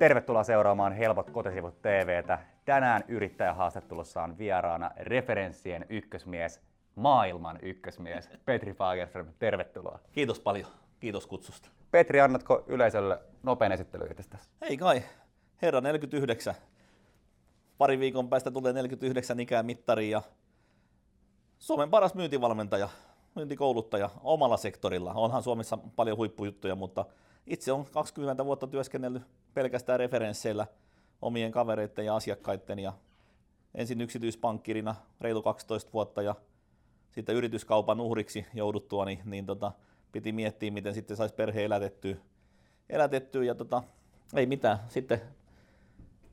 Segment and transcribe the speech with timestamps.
[0.00, 2.38] Tervetuloa seuraamaan Helpot kotisivut TVtä.
[2.64, 6.60] Tänään yrittäjähaastattelussa on vieraana referenssien ykkösmies,
[6.94, 9.26] maailman ykkösmies, Petri Fagerström.
[9.38, 9.98] Tervetuloa.
[10.12, 10.66] Kiitos paljon.
[11.00, 11.68] Kiitos kutsusta.
[11.90, 14.48] Petri, annatko yleisölle nopean esittely itsestäsi?
[14.62, 15.02] Ei kai.
[15.62, 16.54] Herra 49.
[17.78, 20.22] Pari viikon päästä tulee 49 ikää mittari ja
[21.58, 22.88] Suomen paras myyntivalmentaja,
[23.34, 25.12] myyntikouluttaja omalla sektorilla.
[25.14, 27.04] Onhan Suomessa paljon huippujuttuja, mutta
[27.46, 29.22] itse on 20 vuotta työskennellyt
[29.54, 30.66] pelkästään referensseillä
[31.22, 32.92] omien kavereiden ja asiakkaiden ja
[33.74, 36.34] ensin yksityispankkirina reilu 12 vuotta ja
[37.10, 39.72] sitten yrityskaupan uhriksi jouduttua, niin, niin tota,
[40.12, 42.16] piti miettiä, miten sitten saisi perheen elätettyä,
[42.90, 43.82] elätettyä ja tota,
[44.34, 44.78] ei mitään.
[44.88, 45.20] Sitten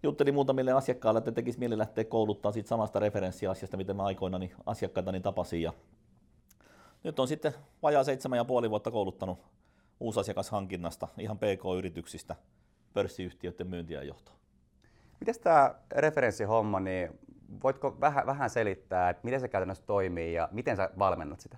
[0.04, 5.22] juttelin muutamille asiakkaille, että tekisi mieli lähteä kouluttaa siitä samasta referenssiasiasta, mitä mä aikoinani asiakkaitani
[5.22, 5.62] tapasin.
[5.62, 5.74] Ja
[7.04, 7.54] nyt on sitten
[7.84, 9.40] vajaa seitsemän ja puoli vuotta kouluttanut
[10.00, 12.36] uusasiakashankinnasta, ihan PK-yrityksistä,
[12.94, 14.38] pörssiyhtiöiden myyntiä johtoon.
[15.20, 17.20] Miten tämä referenssihomma, niin
[17.64, 21.58] voitko vähän, vähän selittää, että miten se käytännössä toimii ja miten sä valmennat sitä?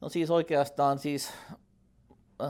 [0.00, 1.32] No siis oikeastaan siis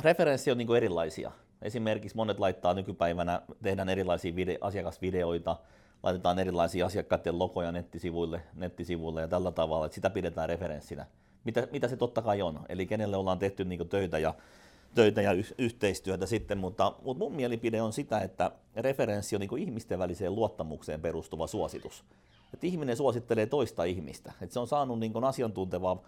[0.02, 1.32] referenssi on niin erilaisia.
[1.62, 5.56] Esimerkiksi monet laittaa nykypäivänä, tehdään erilaisia vide- asiakasvideoita,
[6.02, 11.06] laitetaan erilaisia asiakkaiden logoja nettisivuille, nettisivuille ja tällä tavalla, että sitä pidetään referenssinä.
[11.44, 14.34] Mitä, mitä se totta kai on, eli kenelle ollaan tehty niin töitä ja
[14.94, 19.98] töitä ja yhteistyötä sitten, mutta, mutta mun mielipide on sitä, että referenssi on niin ihmisten
[19.98, 22.04] väliseen luottamukseen perustuva suositus.
[22.54, 26.02] Että ihminen suosittelee toista ihmistä, että se on saanut niin asiantuntevaa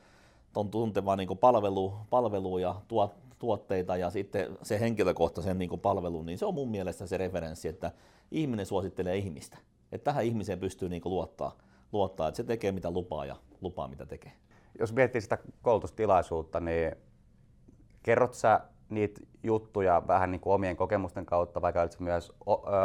[0.57, 6.39] on tuntevaa niin palvelu, palvelu ja tuot, tuotteita ja sitten se henkilökohtaisen niin palvelun, niin
[6.39, 7.93] se on mun mielestä se referenssi, että
[8.31, 9.59] ihminen suosittelee ihmistä.
[9.93, 11.57] Että tähän ihmiseen pystyy niin luottaa,
[11.93, 14.33] luottaa, että se tekee mitä lupaa ja lupaa mitä tekee.
[14.79, 16.93] Jos miettii sitä koulutustilaisuutta, niin
[18.03, 22.33] kerrot sä niitä juttuja vähän niin kuin omien kokemusten kautta, vai käytätkö myös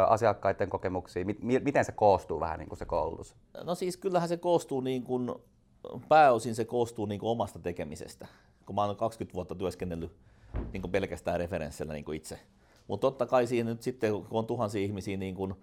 [0.08, 1.24] asiakkaiden kokemuksia?
[1.62, 3.36] Miten se koostuu vähän niin kuin se koulutus?
[3.64, 5.34] No siis kyllähän se koostuu niin kuin,
[6.08, 8.26] pääosin se koostuu niin kuin omasta tekemisestä.
[8.66, 10.16] Kun mä oon 20 vuotta työskennellyt
[10.72, 12.40] niin kuin pelkästään referenssillä niin kuin itse.
[12.88, 15.54] Mutta totta kai siinä nyt sitten, kun on tuhansia ihmisiä, niin kuin,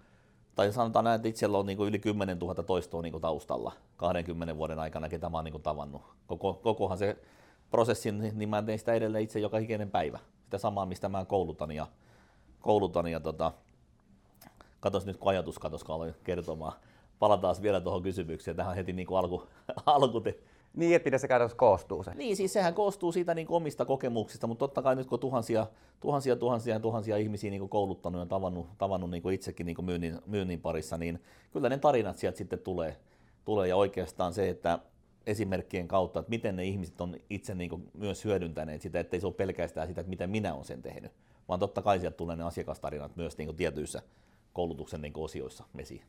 [0.54, 3.72] tai sanotaan näin, että itsellä on niin kuin yli 10 000 toistoa niin kuin taustalla
[3.96, 6.02] 20 vuoden aikana, ketä mä oon niin kuin tavannut.
[6.26, 7.16] Koko, kokohan se
[7.70, 10.18] prosessin, niin mä teen sitä edelleen itse joka ikinen päivä.
[10.44, 11.86] Sitä samaa, mistä mä koulutan ja,
[12.60, 13.52] koulutan ja tota,
[14.80, 16.72] katos nyt kun ajatus katos, kun aloin kertomaan.
[17.18, 18.56] Palataan vielä tuohon kysymykseen.
[18.56, 19.48] Tähän heti niin kuin alku,
[19.86, 20.38] alku te,
[20.76, 22.14] niin, että miten se käytännössä koostuu se?
[22.14, 25.66] Niin, siis sehän koostuu siitä niin omista kokemuksista, mutta totta kai nyt kun tuhansia,
[26.00, 30.98] tuhansia, tuhansia tuhansia ihmisiä niin kouluttanut ja tavannut, tavannut niin itsekin niin myynnin, myynnin, parissa,
[30.98, 31.22] niin
[31.52, 32.96] kyllä ne tarinat sieltä sitten tulee.
[33.44, 33.68] tulee.
[33.68, 34.78] Ja oikeastaan se, että
[35.26, 39.34] esimerkkien kautta, että miten ne ihmiset on itse niin myös hyödyntäneet sitä, ettei se ole
[39.34, 41.12] pelkästään sitä, että miten minä olen sen tehnyt,
[41.48, 44.02] vaan totta kai sieltä tulee ne asiakastarinat myös niin tietyissä
[44.52, 46.02] koulutuksen niin osioissa esiin.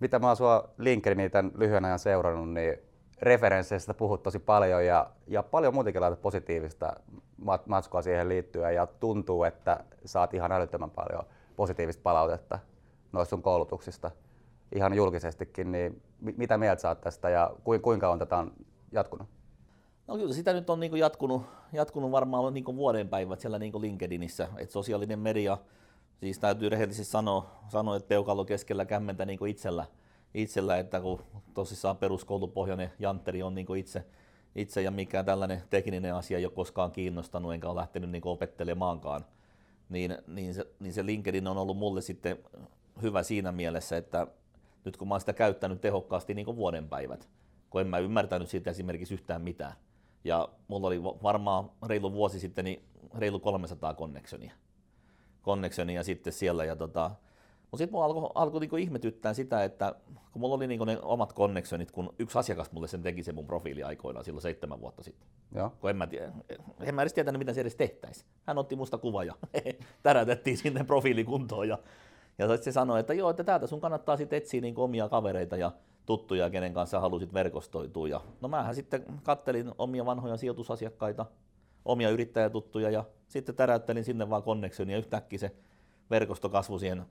[0.00, 2.78] Mitä mä oon sua LinkedInin tämän lyhyen ajan seurannut, niin
[3.22, 6.96] referensseistä puhut tosi paljon ja, ja paljon muutenkin laitat positiivista
[7.66, 11.24] matskua siihen liittyen ja tuntuu, että saat ihan älyttömän paljon
[11.56, 12.58] positiivista palautetta
[13.12, 14.10] noista sun koulutuksista
[14.72, 17.50] ihan julkisestikin, niin mitä mieltä saat tästä ja
[17.82, 18.44] kuinka on tätä
[18.92, 19.28] jatkunut?
[20.06, 21.42] No kyllä sitä nyt on niin jatkunut,
[21.72, 25.58] jatkunut varmaan niin vuoden päivät siellä niin LinkedInissä, että sosiaalinen media,
[26.20, 29.86] siis täytyy rehellisesti sanoa, sanoa että peukalo keskellä kämmentä niin itsellä,
[30.34, 31.20] itsellä, että kun
[31.54, 34.04] tosissaan peruskoulupohjainen jantteri on niin itse,
[34.54, 39.24] itse ja mikä tällainen tekninen asia ei ole koskaan kiinnostanut, enkä ole lähtenyt niin opettelemaankaan,
[39.88, 42.38] niin, niin, se, niin se LinkedIn on ollut mulle sitten
[43.02, 44.26] hyvä siinä mielessä, että
[44.84, 47.28] nyt kun mä oon sitä käyttänyt tehokkaasti niin kuin vuoden päivät,
[47.70, 49.72] kun en mä ymmärtänyt siitä esimerkiksi yhtään mitään.
[50.24, 52.82] Ja mulla oli varmaan reilu vuosi sitten niin
[53.14, 54.52] reilu 300 connectionia.
[55.42, 56.64] connectionia sitten siellä.
[56.64, 57.10] Ja tota,
[57.74, 59.94] mutta sitten mulla alkoi alko niinku ihmetyttää sitä, että
[60.32, 63.46] kun mulla oli niinku ne omat connectionit, kun yksi asiakas mulle sen teki se mun
[63.46, 65.28] profiili aikoinaan silloin seitsemän vuotta sitten.
[65.54, 65.72] Joo.
[65.80, 66.32] Kun en mä, tiedä,
[66.80, 68.24] en mä edes tietänyt, mitä se edes tehtäisi.
[68.46, 69.34] Hän otti musta kuva ja
[70.02, 71.78] tärätettiin sinne profiilikuntoon ja
[72.38, 75.56] ja sitten se sanoi, että joo, että täältä sun kannattaa sitten etsiä niin omia kavereita
[75.56, 75.72] ja
[76.06, 78.08] tuttuja, kenen kanssa halusit verkostoitua.
[78.08, 81.26] Ja, no mähän sitten kattelin omia vanhoja sijoitusasiakkaita,
[81.84, 85.52] omia yrittäjätuttuja ja sitten täräyttelin sinne vaan connection ja yhtäkkiä se
[86.10, 87.06] verkosto kasvoi siihen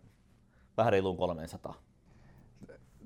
[0.78, 1.74] vähän reiluun 300.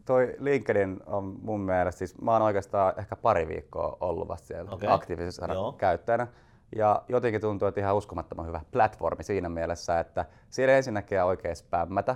[0.06, 4.72] Toi LinkedIn on mun mielestä, siis mä oon oikeastaan ehkä pari viikkoa ollut vasta siellä
[4.72, 4.90] okay.
[4.90, 6.28] aktiivisena käyttäjänä.
[6.75, 12.16] Ja jotenkin tuntuu, että ihan uskomattoman hyvä platformi siinä mielessä, että siellä ensinnäkin oikein spämmätä.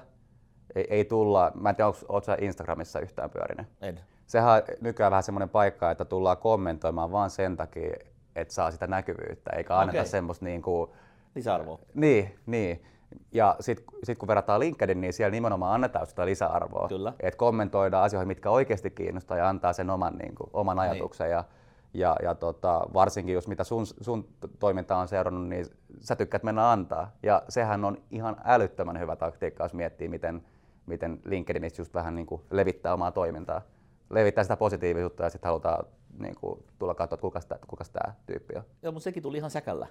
[0.76, 3.68] Ei, ei tulla, mä en tiedä, onko sä Instagramissa yhtään pyörinen?
[3.82, 4.00] En.
[4.28, 7.94] Sehän on nykyään vähän semmoinen paikka, että tullaan kommentoimaan vaan sen takia,
[8.36, 10.10] että saa sitä näkyvyyttä, eikä anneta okay.
[10.10, 10.92] semmoista niin kuin,
[11.36, 11.80] Lisäarvoa.
[11.94, 12.84] Niin, niin.
[13.32, 16.88] Ja sitten sit kun verrataan LinkedIn, niin siellä nimenomaan annetaan sitä lisäarvoa.
[16.88, 17.14] Kyllä.
[17.20, 20.92] Että kommentoidaan asioihin, mitkä oikeasti kiinnostaa ja antaa sen oman, niin kuin, oman Niin.
[20.92, 21.30] ajatuksen.
[21.30, 21.44] Ja,
[21.94, 24.28] ja, ja tota, varsinkin jos mitä sun, sun
[24.60, 25.66] toimintaa on seurannut, niin
[26.00, 27.12] sä tykkäät mennä antaa.
[27.24, 30.46] Ja sehän on ihan älyttömän hyvä taktiikka, jos miettii, miten,
[30.86, 33.62] miten LinkedInistä just vähän niin kuin levittää omaa toimintaa.
[34.10, 35.86] Levittää sitä positiivisuutta ja sitten halutaan
[36.20, 38.64] niin kuin, tulla katsoa, että kuka, kuka tämä tyyppi on.
[38.82, 39.88] Joo, mutta sekin tuli ihan säkällä.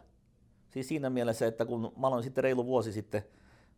[0.68, 3.22] Siis siinä mielessä, että kun mä aloin sitten reilu vuosi sitten,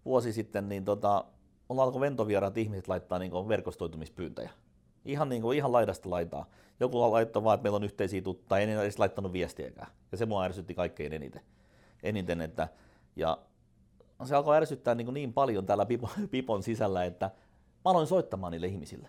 [0.05, 1.25] vuosi sitten niin tota,
[1.69, 4.51] mulla alkoi ventovieraat ihmiset laittaa niin verkostoitumispyyntöjä.
[5.05, 6.47] Ihan, niin kuin, ihan laidasta laitaa.
[6.81, 9.93] Joku laittoi vaan, että meillä on yhteisiä tuttuja, en edes laittanut viestiäkään.
[10.13, 11.43] Ja se mua ärsytti kaikkein eniten.
[12.03, 12.69] eniten että,
[13.17, 13.39] ja
[14.25, 17.31] se alkoi ärsyttää niin, niin paljon täällä Pipon, Pipon sisällä, että
[17.85, 19.09] mä aloin soittamaan niille ihmisille.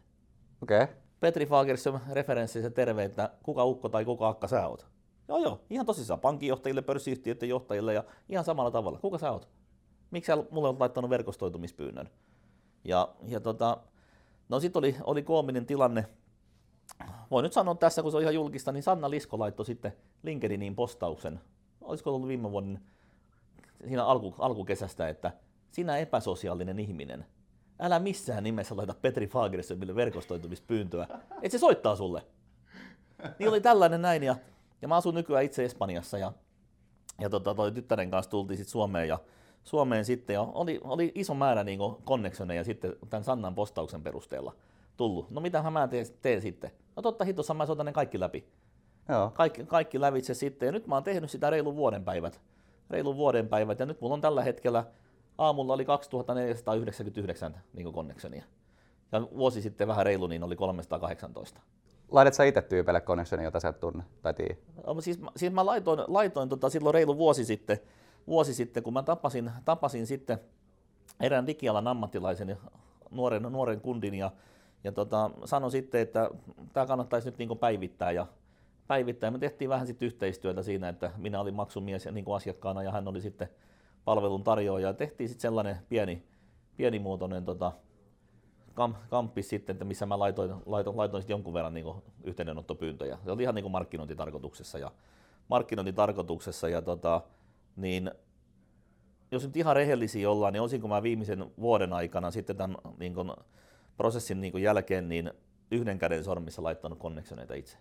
[0.62, 0.84] Okei.
[0.84, 0.96] Okay.
[1.20, 4.88] Petri Fagerström referenssissä terve, että kuka ukko tai kuka akka sä oot.
[5.28, 9.00] Joo joo, ihan tosissaan pankinjohtajille, pörssiyhtiöiden johtajille ja ihan samalla tavalla.
[9.00, 9.50] Kuka sä oot?
[10.12, 12.10] Miksi sä mulle olet laittanut verkostoitumispyynnön?
[12.84, 13.78] Ja, ja tota,
[14.50, 16.06] no sitten oli, oli koominen tilanne.
[17.32, 19.94] Voin nyt sanoa tässä, kun se on ihan julkista, niin Sanna Lisko laittoi sitten
[20.24, 21.40] LinkedInin postauksen.
[21.82, 22.80] Olisiko ollut viime vuoden
[23.88, 25.32] siinä alku, alkukesästä, että
[25.72, 27.26] sinä epäsosiaalinen ihminen,
[27.80, 31.08] älä missään nimessä laita Petri Fagerströmille verkostoitumispyyntöä,
[31.42, 32.26] että se soittaa sulle.
[33.40, 34.36] Niin oli tällainen näin, ja,
[34.82, 36.34] ja mä asun nykyään itse Espanjassa, ja,
[37.22, 39.20] ja tota, toi tyttären kanssa tultiin sitten Suomeen, ja
[39.64, 44.56] Suomeen sitten, ja oli, oli iso määrä niin connectioneja sitten tämän Sannan postauksen perusteella
[44.98, 45.32] tullut.
[45.32, 46.72] No mitähän mä teen, teen sitten?
[46.96, 48.48] No totta hitossa mä soitan ne kaikki läpi.
[49.10, 49.32] Joo.
[49.34, 52.42] Kaikki, kaikki lävitse sitten, ja nyt mä oon tehnyt sitä reilun vuoden päivät.
[52.90, 54.86] Reilun vuoden päivät, ja nyt mulla on tällä hetkellä,
[55.38, 58.44] aamulla oli 2499 niin connectionia.
[59.12, 61.62] Ja vuosi sitten vähän reilu, niin oli 318.
[62.12, 64.56] Laitat sä itse tyypeille connectionia, jota sä et tunne tai tiedä?
[64.88, 67.80] No, siis, siis mä laitoin, laitoin tota, silloin reilu vuosi sitten,
[68.28, 70.40] vuosi sitten, kun mä tapasin, tapasin sitten
[71.20, 72.58] erään digialan ammattilaisen
[73.12, 74.32] nuoren, nuoren kundin ja,
[74.84, 76.30] ja tota, sanoin sitten, että
[76.74, 78.28] tämä kannattaisi nyt niin päivittää ja
[78.88, 79.32] päivittää.
[79.32, 82.92] Me tehtiin vähän sitten yhteistyötä siinä, että minä olin maksumies ja niin kuin asiakkaana ja
[82.92, 83.50] hän oli sitten
[84.06, 84.88] palvelun tarjoaja.
[84.88, 86.24] Ja tehtiin sitten sellainen pieni,
[86.78, 87.72] pienimuotoinen tota,
[88.74, 93.18] kam, kamppi sitten, että missä mä laitoin, laitoin, laitoin sitten jonkun verran niin yhteydenottopyyntöjä.
[93.26, 94.92] Se oli ihan niin markkinointitarkoituksessa ja,
[95.48, 97.22] markkinointitarkoituksessa ja tota,
[97.76, 98.12] niin
[99.32, 103.32] jos nyt ihan rehellisiä ollaan, niin olisinko mä viimeisen vuoden aikana sitten tämän niin kuin,
[103.98, 105.32] prosessin niin kuin jälkeen niin
[105.72, 107.78] yhden käden sormissa laittanut connectioneita itse?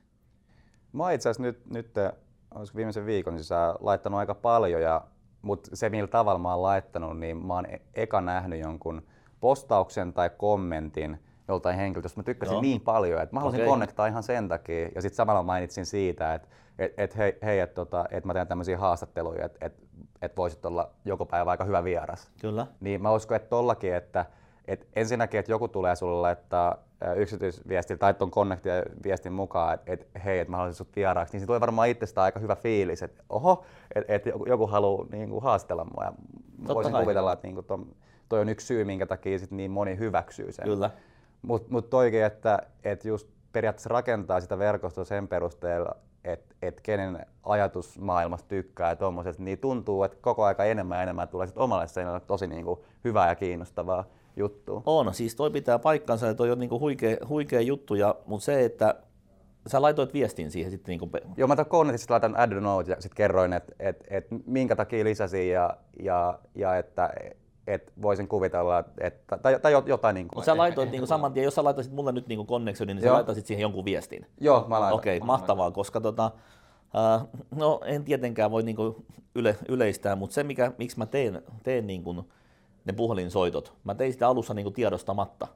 [0.92, 1.94] Mä itse asiassa nyt, nyt
[2.54, 5.06] olisiko viimeisen viikon sisään laittanut aika paljon, ja,
[5.42, 9.02] mutta se millä tavalla mä oon laittanut, niin mä oon e- eka nähnyt jonkun
[9.40, 11.18] postauksen tai kommentin
[11.48, 12.62] joltain henkilöltä, josta mä tykkäsin Joo.
[12.62, 13.70] niin paljon, että mä halusin Okei.
[13.70, 14.88] connectaa ihan sen takia.
[14.94, 16.48] Ja sitten samalla mainitsin siitä, että
[16.78, 19.72] et, et hei, hei että tota, et mä teen tämmöisiä haastatteluja, että et,
[20.22, 22.30] et voisit olla joku päivä aika hyvä vieras.
[22.40, 22.66] Kyllä.
[22.80, 24.26] Niin mä uskon, että tollakin, että,
[24.68, 30.18] että ensinnäkin, että joku tulee sulle laittaa ää, yksityisviestillä tai tuon connect-viestin mukaan, että, että
[30.18, 33.22] hei, että mä haluaisin sut vieraaksi, niin se tulee varmaan itsestään aika hyvä fiilis, että
[33.28, 33.64] oho,
[33.94, 36.04] että, että joku, joku haluaa niin kuin, haastella mua.
[36.04, 36.12] Ja
[36.58, 37.02] Totta voisin kai.
[37.02, 37.86] kuvitella, että niin kuin, ton,
[38.28, 40.64] toi on yksi syy, minkä takia sit niin moni hyväksyy sen.
[40.64, 40.90] Kyllä.
[41.42, 47.26] Mutta mut toikin, että, että just periaatteessa rakentaa sitä verkostoa sen perusteella, että et kenen
[47.42, 51.88] ajatusmaailmasta tykkää ja tommosesta, niin tuntuu, että koko aika enemmän ja enemmän tulee sit omalle
[51.88, 54.04] seinälle tosi niinku hyvää ja kiinnostavaa
[54.36, 54.82] juttua.
[54.86, 58.64] On, siis toi pitää paikkansa ja toi on niinku huikea, huikea juttu, ja, mutta se,
[58.64, 58.94] että
[59.66, 63.52] sä laitoit viestin siihen sitten niinku, Joo, mä Connectista laitan add note ja sitten kerroin,
[63.52, 67.10] että et, et minkä takia lisäsin ja, ja, ja että
[67.66, 70.36] et voisin kuvitella, että, tai, tai jotain niin kuin.
[70.36, 73.06] Mutta sä laitoit niinku saman tien, jos sä laitaisit mulle nyt niinku connectionin, niin sä
[73.06, 73.14] Joo.
[73.14, 74.26] laitaisit siihen jonkun viestin.
[74.40, 74.98] Joo, mä laitan.
[74.98, 76.30] Okei, okay, mahtavaa, koska tota,
[76.96, 79.04] äh, no en tietenkään voi niinku
[79.34, 82.24] yle, yleistää, mutta se mikä, miksi mä teen, teen niinku
[82.84, 85.48] ne puhelinsoitot, mä tein sitä alussa niinku tiedostamatta.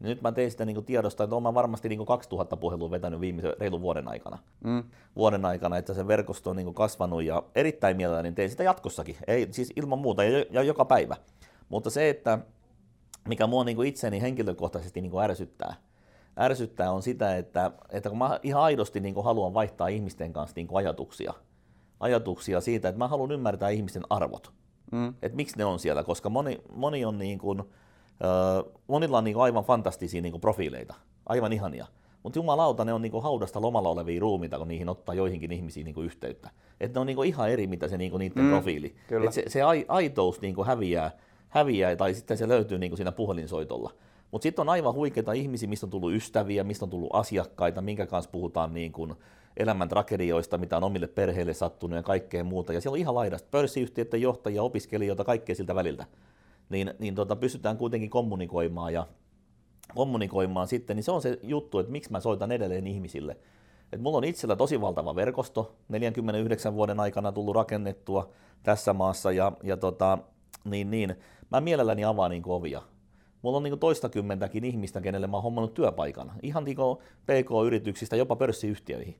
[0.00, 3.54] Niin nyt mä tein sitä niinku tiedosta, että olen varmasti niinku 2000 puhelua vetänyt viimeisen
[3.60, 4.38] reilun vuoden aikana.
[4.64, 4.84] Mm.
[5.16, 9.48] Vuoden aikana, että se verkosto on niinku kasvanut ja erittäin mielelläni teen sitä jatkossakin, ei
[9.50, 11.16] siis ilman muuta ja, ja joka päivä.
[11.68, 12.38] Mutta se, että
[13.28, 15.74] mikä mua niinku itseni henkilökohtaisesti niinku ärsyttää,
[16.40, 20.76] ärsyttää on sitä, että, että kun mä ihan aidosti niinku haluan vaihtaa ihmisten kanssa niinku
[20.76, 21.32] ajatuksia,
[22.00, 24.52] ajatuksia siitä, että mä haluan ymmärtää ihmisten arvot,
[24.92, 25.14] Mm.
[25.22, 29.34] että miksi ne on siellä, koska moni, moni on niin kuin, äh, monilla on niin
[29.34, 30.94] kuin aivan fantastisia niin kuin profiileita,
[31.26, 31.86] aivan ihania.
[32.22, 35.84] Mutta jumalauta, ne on niin kuin haudasta lomalla olevia ruumiita, kun niihin ottaa joihinkin ihmisiin
[35.84, 36.50] niin kuin yhteyttä.
[36.80, 38.94] Että ne on niin kuin ihan eri, mitä se niin kuin niiden Mm, profiili.
[39.08, 39.26] kyllä.
[39.26, 41.10] Et se, se ai, aitous niin kuin häviää,
[41.52, 43.92] häviää, tai sitten se löytyy niin kuin siinä puhelinsoitolla.
[44.30, 48.06] Mutta sitten on aivan huikeita ihmisiä, mistä on tullut ystäviä, mistä on tullut asiakkaita, minkä
[48.06, 49.14] kanssa puhutaan niin kuin
[49.56, 52.72] elämän tragedioista, mitä on omille perheille sattunut ja kaikkea muuta.
[52.72, 56.06] Ja siellä on ihan laidasta pörssiyhtiöiden johtajia, opiskelijoita, kaikkea siltä väliltä.
[56.68, 59.06] niin, niin tota, pystytään kuitenkin kommunikoimaan ja
[59.94, 63.36] kommunikoimaan sitten, niin se on se juttu, että miksi mä soitan edelleen ihmisille.
[63.92, 68.30] Et mulla on itsellä tosi valtava verkosto, 49 vuoden aikana tullut rakennettua
[68.62, 70.18] tässä maassa, ja, ja tota,
[70.64, 71.16] niin, niin,
[71.52, 72.82] mä mielelläni avaan niin ovia.
[73.42, 76.76] Mulla on niin toistakymmentäkin ihmistä, kenelle mä oon hommannut työpaikan, ihan niin
[77.26, 79.16] PK-yrityksistä jopa pörssiyhtiöihin.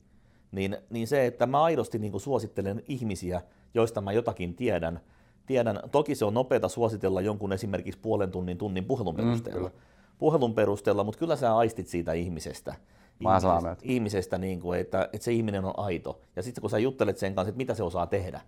[0.53, 3.43] Niin, niin se, että mä aidosti niin suosittelen ihmisiä,
[3.75, 5.01] joista mä jotakin tiedän,
[5.47, 9.75] tiedän, toki se on nopeata suositella jonkun esimerkiksi puolen tunnin, tunnin puhelun mm, perusteella, mm,
[10.19, 12.75] puhelun perusteella mutta kyllä sä aistit siitä ihmisestä.
[13.21, 16.21] Ihmisestä, ihmisestä niin kuin, että, että se ihminen on aito.
[16.37, 18.41] Ja sitten kun sä juttelet sen kanssa, että mitä se osaa tehdä,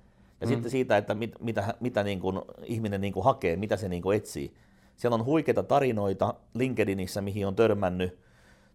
[0.44, 0.54] ja mm.
[0.54, 4.02] sitten siitä, että mit, mitä, mitä niin kuin ihminen niin kuin hakee, mitä se niin
[4.02, 4.54] kuin etsii.
[4.96, 8.18] Siellä on huikeita tarinoita LinkedInissä, mihin on törmännyt,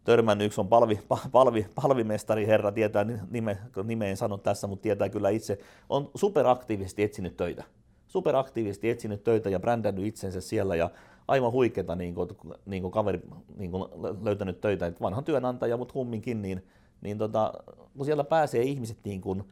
[0.04, 1.00] törmännyt yksi on palvi,
[1.32, 5.60] palvi, palvimestari herra, tietää nime, nimeen sano tässä, mutta tietää kyllä itse,
[5.90, 7.64] on superaktiivisesti etsinyt töitä.
[8.08, 10.90] Superaktiivisesti etsinyt töitä ja brändännyt itsensä siellä ja
[11.28, 12.30] aivan huikeeta niin kuin,
[12.66, 13.22] niin kuin kaveri
[13.58, 13.84] niin kuin
[14.22, 16.66] löytänyt töitä, että vanha työnantaja, mutta kumminkin, niin,
[17.02, 17.54] niin tota,
[17.98, 19.44] kun siellä pääsee ihmiset niin kuin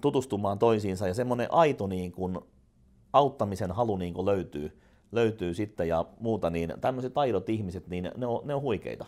[0.00, 2.38] tutustumaan toisiinsa ja semmoinen aito niin kuin
[3.12, 4.78] auttamisen halu niin kuin löytyy,
[5.12, 9.06] löytyy sitten ja muuta, niin tämmöiset aidot ihmiset, niin ne on, ne on huikeita.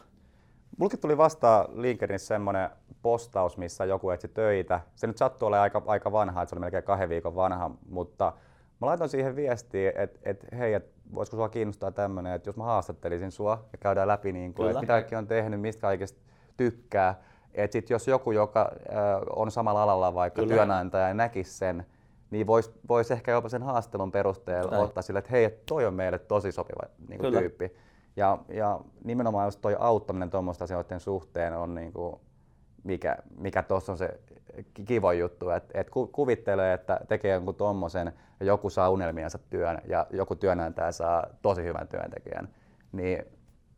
[0.79, 2.71] Mulkin tuli vastaan LinkedInissä semmoinen
[3.03, 4.81] postaus, missä joku etsi töitä.
[4.97, 8.33] Se nyt sattuu olemaan aika, aika vanha, että se oli melkein kahden viikon vanha, mutta
[8.81, 12.65] mä laitoin siihen viestiä, että, että hei, että voisiko sua kiinnostaa tämmöinen, että jos mä
[12.65, 16.21] haastattelisin sua ja käydään läpi, niin kuin, että mitä kaikki on tehnyt, mistä kaikesta
[16.57, 17.23] tykkää,
[17.55, 18.73] että sit jos joku, joka
[19.37, 20.55] on samalla alalla vaikka Kyllä.
[20.55, 21.87] työnantaja ja näkisi sen,
[22.31, 24.85] niin voisi vois ehkä jopa sen haastelun perusteella Näin.
[24.85, 27.73] ottaa sille, että hei, toi on meille tosi sopiva niin kuin tyyppi.
[28.17, 32.17] Ja, ja nimenomaan just toi auttaminen tuommoista asioiden suhteen on niin kuin,
[32.85, 34.21] mikä, mikä tuossa on se
[34.85, 40.07] kiva juttu, että et kuvittelee, että tekee jonkun tuommoisen ja joku saa unelmiansa työn ja
[40.11, 42.49] joku työnantaja saa tosi hyvän työntekijän,
[42.93, 43.25] niin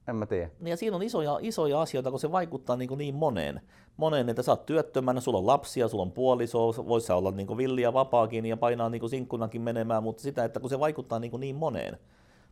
[0.09, 0.50] en mä tiedä.
[0.64, 3.61] Ja siinä on isoja, isoja asioita, kun se vaikuttaa niin, niin moneen.
[3.97, 7.92] Moneen, että sä oot työttömänä, sulla on lapsia, sulla on puoliso, voisi olla niin villiä
[7.92, 11.99] vapaakin ja painaa niin sinkkunakin menemään, mutta sitä, että kun se vaikuttaa niin, niin moneen,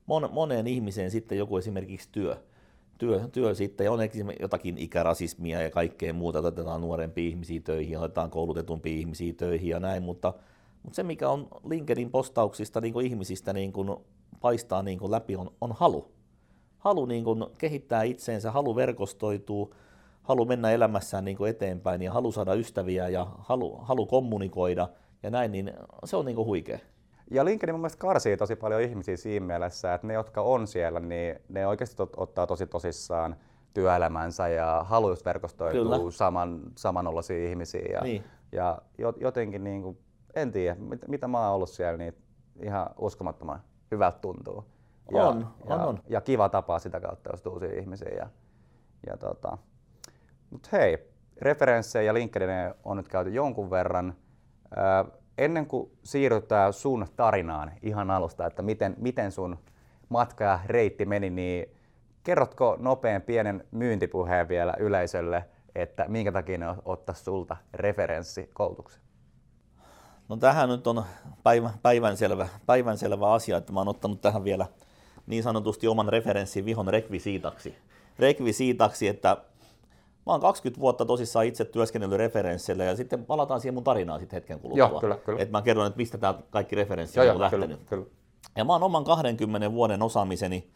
[0.07, 2.37] mon, moneen ihmiseen sitten joku esimerkiksi työ,
[2.99, 4.00] työ, työ sitten, ja on
[4.40, 10.02] jotakin ikärasismia ja kaikkea muuta, otetaan nuorempia ihmisiä töihin, otetaan koulutetumpia ihmisiä töihin ja näin,
[10.02, 10.35] mutta,
[10.83, 13.73] mutta se mikä on LinkedIn postauksista niin ihmisistä niin
[14.40, 16.20] paistaa niin läpi on, on halu.
[16.81, 19.75] Halu niin kuin kehittää itseensä, halu verkostoituu,
[20.23, 24.89] halu mennä elämässään niin kuin eteenpäin ja halu saada ystäviä ja halu, halu kommunikoida
[25.23, 25.73] ja näin, niin
[26.05, 26.79] se on niin kuin huikea.
[27.31, 31.01] Ja LinkedIn mun mielestä karsii tosi paljon ihmisiä siinä mielessä, että ne, jotka on siellä,
[31.01, 33.37] niin ne oikeasti tot, ottaa tosi tosissaan
[33.75, 37.89] työelämänsä ja haluaisi verkostoitua saman, samanoloisia ihmisiä.
[37.93, 38.25] Ja, niin.
[38.53, 38.79] ja
[39.21, 39.99] jotenkin, niin kuin,
[40.35, 42.15] en tiedä, mit, mitä mä oon ollut siellä, niin
[42.63, 43.61] ihan uskomattoman
[43.91, 44.65] hyvältä tuntuu.
[45.11, 45.99] Ja, on, ja, on, on.
[46.09, 48.09] Ja kiva tapaa sitä kautta, jos uusia ihmisiä.
[48.09, 48.29] Ja,
[49.07, 49.59] ja tota.
[50.50, 54.14] Mutta hei, referenssejä ja LinkedIn on nyt käyty jonkun verran
[55.38, 59.59] ennen kuin siirrytään sun tarinaan ihan alusta, että miten, miten sun
[60.09, 61.76] matka ja reitti meni, niin
[62.23, 69.02] kerrotko nopean pienen myyntipuheen vielä yleisölle, että minkä takia ne ottaa sulta referenssikoulutuksen?
[70.29, 71.05] No tähän nyt on
[71.43, 74.67] päivän, päivänselvä, päivänselvä asia, että mä oon ottanut tähän vielä
[75.27, 77.75] niin sanotusti oman referenssin vihon rekvisiitaksi.
[78.19, 79.37] Rekvisiitaksi, että
[80.27, 84.37] Mä oon 20 vuotta tosissaan itse työskennellyt referensseillä ja sitten palataan siihen mun tarinaan sitten
[84.37, 84.89] hetken kuluttua.
[84.89, 85.43] Joo, kyllä, kyllä.
[85.43, 87.69] Että mä kerron, että mistä tämä kaikki referenssit on joo, lähtenyt.
[87.69, 88.07] Kyllä, kyllä.
[88.57, 90.71] Ja mä oon oman 20 vuoden osaamiseni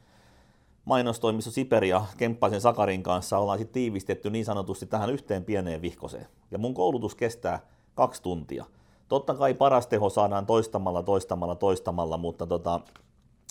[0.84, 6.26] mainostoimisto Siperia Kemppaisen Sakarin kanssa ollaan sitten tiivistetty niin sanotusti tähän yhteen pieneen vihkoseen.
[6.50, 7.60] Ja mun koulutus kestää
[7.94, 8.64] kaksi tuntia.
[9.08, 12.80] Totta kai paras teho saadaan toistamalla, toistamalla, toistamalla, mutta, tota,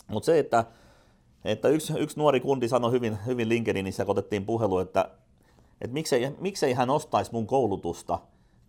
[0.07, 0.65] mutta se, että,
[1.45, 5.09] että yksi, yksi nuori kundi sanoi hyvin, hyvin LinkedInissä, kun otettiin puhelu, että
[5.81, 8.19] että miksei, miksei hän ostaisi mun koulutusta,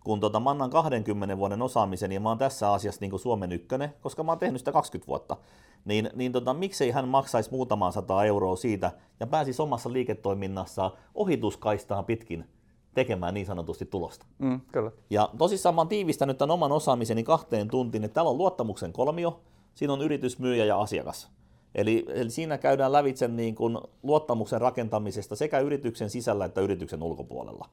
[0.03, 3.93] kun tota, mä annan 20 vuoden osaamisen ja mä oon tässä asiassa niin Suomen ykkönen,
[4.01, 5.37] koska mä oon tehnyt sitä 20 vuotta,
[5.85, 12.05] niin, niin tota, miksei hän maksaisi muutamaa sataa euroa siitä ja pääsisi omassa liiketoiminnassa ohituskaistaan
[12.05, 12.45] pitkin
[12.93, 14.25] tekemään niin sanotusti tulosta.
[14.37, 14.91] Mm, kyllä.
[15.09, 19.41] Ja tosissaan mä oon tiivistänyt tämän oman osaamiseni kahteen tuntiin, että täällä on luottamuksen kolmio,
[19.73, 21.31] siinä on yritys, myyjä ja asiakas.
[21.75, 27.69] Eli, eli siinä käydään lävitse niin kuin luottamuksen rakentamisesta sekä yrityksen sisällä että yrityksen ulkopuolella.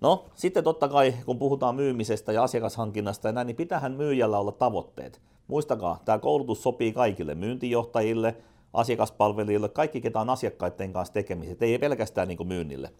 [0.00, 4.52] No, sitten totta kai, kun puhutaan myymisestä ja asiakashankinnasta ja näin, niin pitähän myyjällä olla
[4.52, 5.20] tavoitteet.
[5.48, 8.36] Muistakaa, tämä koulutus sopii kaikille, myyntijohtajille,
[8.72, 12.90] asiakaspalvelijoille, kaikki, ketä on asiakkaiden kanssa tekemiset, ei pelkästään niin kuin myynnille.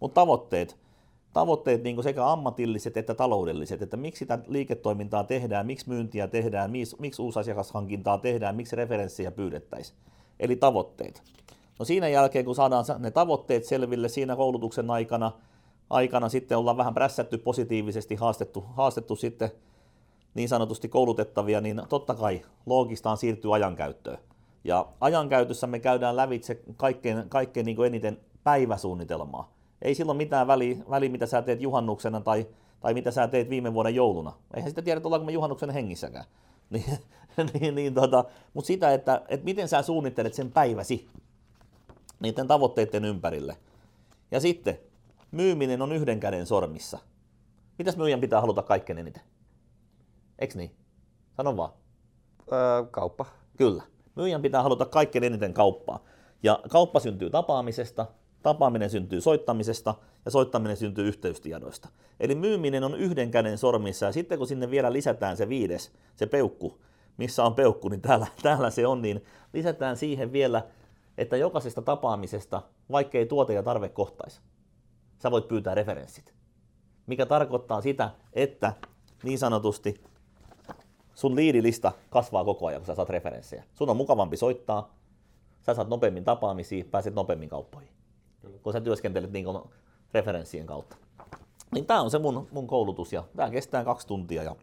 [0.00, 0.76] Mutta tavoitteet,
[1.32, 6.96] tavoitteet niin sekä ammatilliset että taloudelliset, että miksi sitä liiketoimintaa tehdään, miksi myyntiä tehdään, miksi,
[6.98, 9.98] miksi uusasiakashankintaa tehdään, miksi referenssejä pyydettäisiin.
[10.40, 11.22] Eli tavoitteet.
[11.78, 15.32] No siinä jälkeen, kun saadaan ne tavoitteet selville siinä koulutuksen aikana,
[15.90, 19.50] aikana sitten ollaan vähän prässätty positiivisesti, haastettu, haastettu sitten
[20.34, 24.18] niin sanotusti koulutettavia, niin totta kai loogistaan siirtyy ajankäyttöön.
[24.64, 29.57] Ja ajankäytössä me käydään lävitse kaikkein, kaikkein niin eniten päiväsuunnitelmaa.
[29.82, 32.46] Ei silloin mitään väliä, väli, mitä sä teet juhannuksena tai,
[32.80, 34.32] tai mitä sä teet viime vuoden jouluna.
[34.54, 36.24] Eihän sitä tiedä, ollaanko me juhannuksen hengissäkään.
[36.70, 36.84] niin,
[37.60, 41.08] niin, niin, tota, Mutta sitä, että, että miten sä suunnittelet sen päiväsi
[42.20, 43.56] niiden tavoitteiden ympärille.
[44.30, 44.78] Ja sitten,
[45.30, 46.98] myyminen on yhden käden sormissa.
[47.78, 49.22] Mitäs myyjän pitää haluta kaikkein eniten?
[50.38, 50.76] Eks niin?
[51.36, 51.70] Sano vaan.
[52.52, 53.26] Öö, kauppa.
[53.56, 53.82] Kyllä.
[54.14, 56.04] Myyjän pitää haluta kaikkein eniten kauppaa.
[56.42, 58.06] Ja kauppa syntyy tapaamisesta,
[58.42, 61.88] tapaaminen syntyy soittamisesta ja soittaminen syntyy yhteystiedoista.
[62.20, 66.26] Eli myyminen on yhden käden sormissa ja sitten kun sinne vielä lisätään se viides, se
[66.26, 66.80] peukku,
[67.16, 70.62] missä on peukku, niin täällä, täällä se on, niin lisätään siihen vielä,
[71.18, 74.40] että jokaisesta tapaamisesta, vaikkei tuote ja tarve kohtaisi,
[75.18, 76.34] sä voit pyytää referenssit.
[77.06, 78.72] Mikä tarkoittaa sitä, että
[79.22, 80.04] niin sanotusti
[81.14, 83.64] sun liidilista kasvaa koko ajan, kun sä saat referenssejä.
[83.74, 84.94] Sun on mukavampi soittaa,
[85.60, 87.97] sä saat nopeammin tapaamisia, pääset nopeammin kauppoihin.
[88.62, 89.46] Kun sä työskentelet niin
[90.14, 90.96] referenssien kautta.
[91.72, 94.56] Niin tämä on se mun, mun koulutus ja tämä kestää kaksi tuntia ja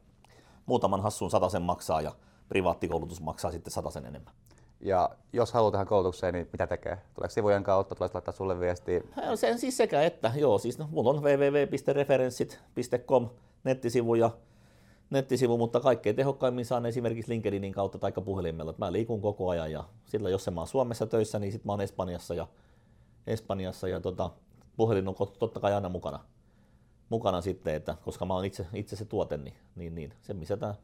[0.66, 2.12] muutaman hassun satasen maksaa ja
[2.50, 4.34] privaattikoulutus maksaa sitten satasen enemmän.
[4.80, 6.98] Ja jos haluaa tähän koulutukseen, niin mitä tekee?
[7.14, 9.02] Tuleeko sivujen kautta, tulee laittaa sulle viestiä?
[9.36, 13.30] Se on siis sekä että, joo, siis no, mulla on www.referenssit.com
[13.64, 14.32] nettisivu ja
[15.10, 18.74] nettisivu, mutta kaikkein tehokkaimmin saan esimerkiksi LinkedInin kautta tai puhelimella.
[18.78, 21.82] Mä liikun koko ajan ja sillä jos mä oon Suomessa töissä, niin sitten mä oon
[21.82, 22.48] Espanjassa ja,
[23.28, 24.30] Espanjassa ja tota,
[24.78, 26.20] puhelin on totta kai aina mukana,
[27.10, 30.58] mukana sitten, että koska mä oon itse, itse se tuote, niin, niin, niin se missä
[30.58, 30.76] tämä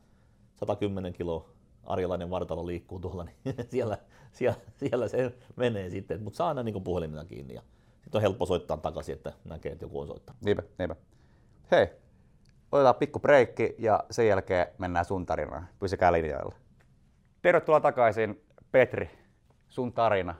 [0.55, 1.50] 110 kiloa
[1.83, 3.98] arjalainen vartalo liikkuu tuolla, niin siellä,
[4.31, 7.62] siellä, siellä se menee sitten, mutta saa aina niin puhelimena kiinni ja
[8.01, 10.41] sitten on helppo soittaa takaisin, että näkee, että joku on soittanut.
[10.41, 10.95] Niinpä, niinpä.
[11.71, 11.88] Hei,
[12.71, 15.67] otetaan pikku breikki ja sen jälkeen mennään sun tarinaan.
[15.80, 16.56] Pysykää linjoilla.
[17.41, 19.10] Tervetuloa takaisin, Petri,
[19.67, 20.36] sun tarina.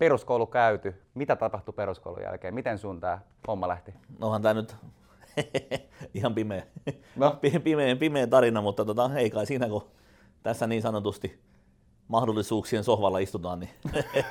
[0.00, 0.94] Peruskoulu käyty.
[1.14, 2.54] Mitä tapahtui peruskoulun jälkeen?
[2.54, 3.94] Miten sun tämä homma lähti?
[4.18, 4.76] No onhan tämä nyt
[6.14, 6.66] ihan pimeä,
[7.16, 7.38] no.
[7.64, 9.90] pimeä, pimeä tarina, mutta tota, ei kai siinä kun
[10.42, 11.40] tässä niin sanotusti
[12.08, 13.70] mahdollisuuksien sohvalla istutaan, niin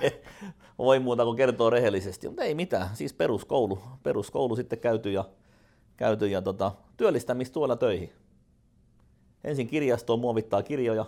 [0.77, 2.27] voi muuta kuin kertoa rehellisesti.
[2.27, 5.25] Mutta ei mitään, siis peruskoulu, peruskoulu sitten käyty ja
[5.97, 8.13] käyty ja tota, työllistämistuella töihin.
[9.43, 11.05] Ensin kirjastoon muovittaa kirjoja,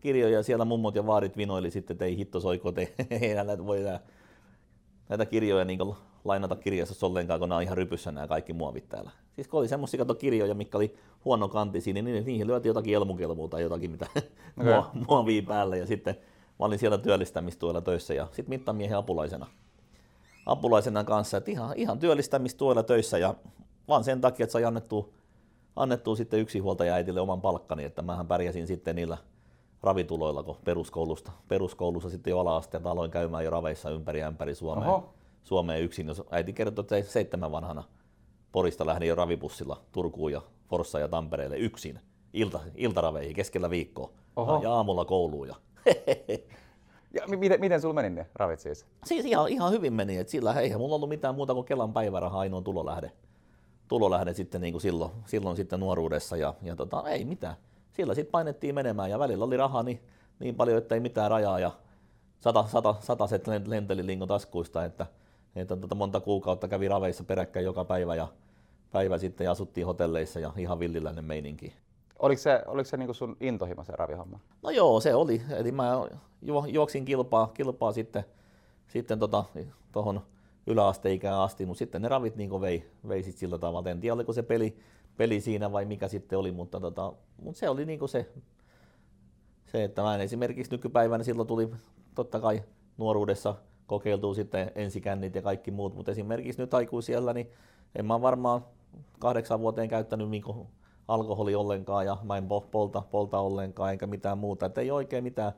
[0.00, 3.80] kirjoja siellä mummot ja vaarit vinoili sitten, että ei hitto soiko, te, ei näitä voi
[3.80, 4.00] nää,
[5.08, 5.78] näitä kirjoja niin
[6.24, 9.10] lainata kirjastossa ollenkaan, kun nämä on ihan rypyssä nämä kaikki muovit täällä.
[9.34, 13.62] Siis kun oli semmoisia kirjoja, mikä oli huono kantisi, niin niihin lyötiin jotakin elmukelmua tai
[13.62, 14.06] jotakin, mitä
[14.60, 14.82] okay.
[15.08, 15.78] muovii päälle.
[15.78, 16.14] Ja sitten
[16.58, 19.46] mä olin siellä työllistämistuella töissä ja sitten mittamiehen apulaisena,
[20.46, 23.34] apulaisena kanssa, että ihan, ihan työllistämistuella töissä ja
[23.88, 25.14] vaan sen takia, että sai annettu,
[25.76, 29.18] annettu sitten yksinhuoltaja äitille oman palkkani, että mähän pärjäsin sitten niillä
[29.82, 35.14] ravituloilla, kun peruskoulusta, peruskoulussa sitten jo ala-asteelta aloin käymään jo raveissa ympäri ämpäri Suomeen, Oho.
[35.44, 36.08] Suomeen yksin.
[36.08, 37.84] Jos äiti kertoi, että seitsemän vanhana
[38.52, 42.00] Porista lähdin jo ravipussilla Turkuun ja Forssa ja Tampereelle yksin
[42.32, 44.60] ilta, iltaraveihin keskellä viikkoa Oho.
[44.62, 45.48] ja aamulla kouluun.
[45.48, 45.54] Ja
[47.14, 48.86] Ja miten, miten sulla meni ne ravit siis?
[49.04, 52.38] Siis ihan, ihan hyvin meni, että sillä eihän mulla ollut mitään muuta kuin Kelan päiväraha
[52.38, 53.12] ainoa tulolähde
[53.88, 57.56] tulolähde sitten niin kuin silloin, silloin sitten nuoruudessa ja, ja tota, ei mitään.
[57.98, 60.00] Sillä sitten painettiin menemään ja välillä oli rahaa niin,
[60.38, 61.70] niin paljon, että ei mitään rajaa ja
[62.38, 65.06] sata, sata, sataset lenteli lingo taskuista, että,
[65.56, 68.28] että tota, monta kuukautta kävi raveissa peräkkäin joka päivä ja
[68.92, 71.72] päivä sitten ja asuttiin hotelleissa ja ihan villiläinen meininki.
[72.18, 74.40] Oliko se, oliko se niin sun intohimo se ravihomma?
[74.62, 75.42] No joo, se oli.
[75.50, 75.92] Eli mä
[76.66, 78.24] juoksin kilpaa, kilpaa sitten,
[78.88, 79.44] sitten tota,
[79.92, 80.20] tuohon
[80.66, 83.90] yläasteikään asti, mutta sitten ne ravit niin vei, vei sit sillä tavalla.
[83.90, 84.78] En tiedä, oliko se peli,
[85.18, 88.28] peli siinä vai mikä sitten oli, mutta, tota, mutta se oli niin se,
[89.66, 91.70] se, että mä en esimerkiksi nykypäivänä silloin tuli
[92.14, 92.62] totta kai
[92.96, 93.54] nuoruudessa
[93.86, 97.50] kokeiltuu sitten ensikännit ja kaikki muut, mutta esimerkiksi nyt aikuisiellä, niin
[97.94, 98.64] en mä varmaan
[99.18, 100.44] kahdeksan vuoteen käyttänyt niin
[101.08, 105.52] alkoholi ollenkaan ja mä en polta, polta ollenkaan enkä mitään muuta, että ei oikein mitään,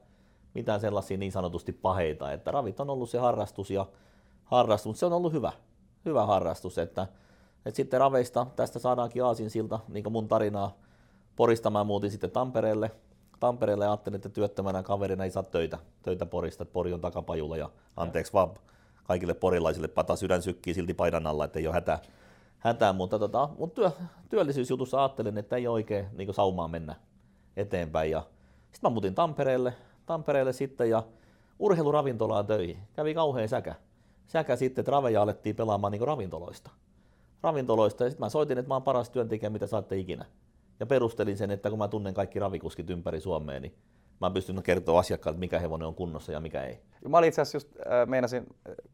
[0.55, 3.87] mitään sellaisia niin sanotusti paheita, että ravit on ollut se harrastus ja
[4.45, 5.53] harrastus, mutta se on ollut hyvä,
[6.05, 7.07] hyvä harrastus, että,
[7.67, 10.77] että sitten raveista tästä saadaankin aasinsilta, niin kuin mun tarinaa
[11.37, 12.91] Porista mä muutin sitten Tampereelle,
[13.41, 17.57] Tampereelle ja ajattelin, että työttömänä kaverina ei saa töitä, töitä Porista, että Pori on takapajulla
[17.57, 18.51] ja anteeksi vaan
[19.05, 21.99] kaikille porilaisille, pata sydän sykkii silti paidan alla, että ei ole hätä,
[22.59, 23.91] hätään mutta, tota, mutta työ,
[24.29, 26.95] työllisyysjutussa ajattelin, että ei oikein niin saumaa mennä
[27.57, 28.11] eteenpäin.
[28.73, 29.75] Sitten mä muutin Tampereelle,
[30.07, 31.03] Tampereelle sitten ja
[31.59, 32.79] urheiluravintolaan töihin.
[32.93, 33.75] Kävi kauhean säkä.
[34.27, 36.71] Säkä sitten, että raveja alettiin pelaamaan niin ravintoloista.
[37.43, 40.25] Ravintoloista ja sitten mä soitin, että mä oon paras työntekijä, mitä saatte ikinä.
[40.81, 43.75] Ja perustelin sen, että kun mä tunnen kaikki ravikuskit ympäri Suomea, niin
[44.21, 46.81] mä oon pystynyt kertoa asiakkaalle, mikä hevonen on kunnossa ja mikä ei.
[47.09, 48.47] Mä olin itse asiassa just äh, meinasin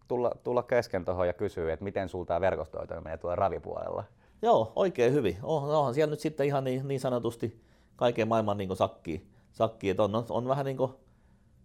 [0.09, 4.05] tulla, tulla kesken tuohon ja kysyä, että miten sulta tämä verkostoituminen menee tuolla ravipuolella.
[4.43, 5.37] Joo, oikein hyvin.
[5.43, 7.61] Oh, onhan siellä nyt sitten ihan niin, niin sanotusti
[7.97, 9.91] kaiken maailman niin sakki, sakki.
[9.91, 10.93] Että on, on, vähän niin, kuin,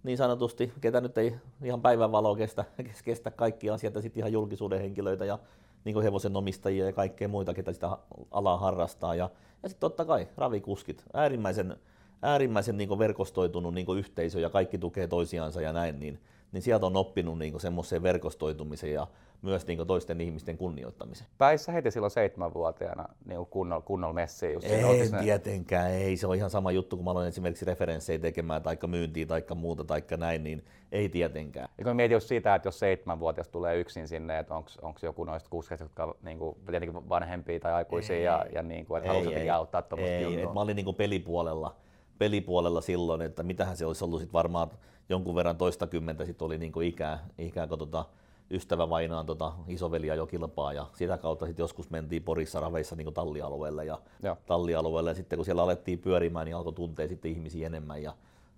[0.04, 2.66] niin sanotusti, ketä nyt ei ihan päivänvaloa kestä,
[3.06, 5.40] kestä kaikki asiat ja sitten ihan julkisuuden henkilöitä ja
[5.86, 7.98] niin kuin hevosen omistajia ja kaikkea muita, ketä sitä
[8.32, 9.16] alaa harrastaa.
[9.16, 9.30] Ja,
[9.64, 11.78] ja sitten totta kai ravikuskit, äärimmäisen,
[12.22, 16.20] äärimmäisen niin verkostoitunut niin yhteisö ja kaikki tukee toisiansa ja näin, niin,
[16.52, 19.08] niin sieltä on oppinut niin semmoiseen verkostoitumiseen ja
[19.42, 21.28] myös niin toisten ihmisten kunnioittamisen.
[21.38, 24.54] Päissä heti silloin seitsemänvuotiaana niin kunnolla, kunnolla messiin?
[24.54, 25.20] Just ei ne...
[25.22, 26.18] tietenkään, ei.
[26.18, 29.84] Se on ihan sama juttu, kun mä aloin esimerkiksi referenssejä tekemään, tai myyntiä, tai muuta,
[29.84, 31.70] tai näin, niin ei tietenkään.
[31.78, 35.50] Ja kun mietin just sitä, että jos seitsemänvuotias tulee yksin sinne, että onko joku noista
[35.50, 39.54] kuskeista, jotka niin kuin, tietenkin vanhempia tai aikuisia, ei, ja, ja niin kuin, että jotenkin
[39.54, 41.76] auttaa tuommoista Ei, mä olin niin kuin pelipuolella,
[42.18, 44.72] pelipuolella silloin, että mitähän se olisi ollut sit varmaan
[45.12, 48.06] jonkun verran toista kymmentä sit oli niin kuin ikää, ikää kun tota,
[48.52, 53.14] ystävä vainaan tota isoveliä jo kilpaa ja sitä kautta sitten joskus mentiin Porissa raveissa niin
[53.14, 54.38] tallialueelle ja, ja.
[54.46, 58.14] tallialueelle ja sitten kun siellä alettiin pyörimään, niin alkoi tuntea sitten ihmisiä enemmän ja,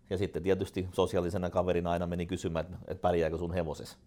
[0.09, 3.97] ja sitten tietysti sosiaalisena kaverina aina meni kysymään, että, että pärjääkö sun hevoses.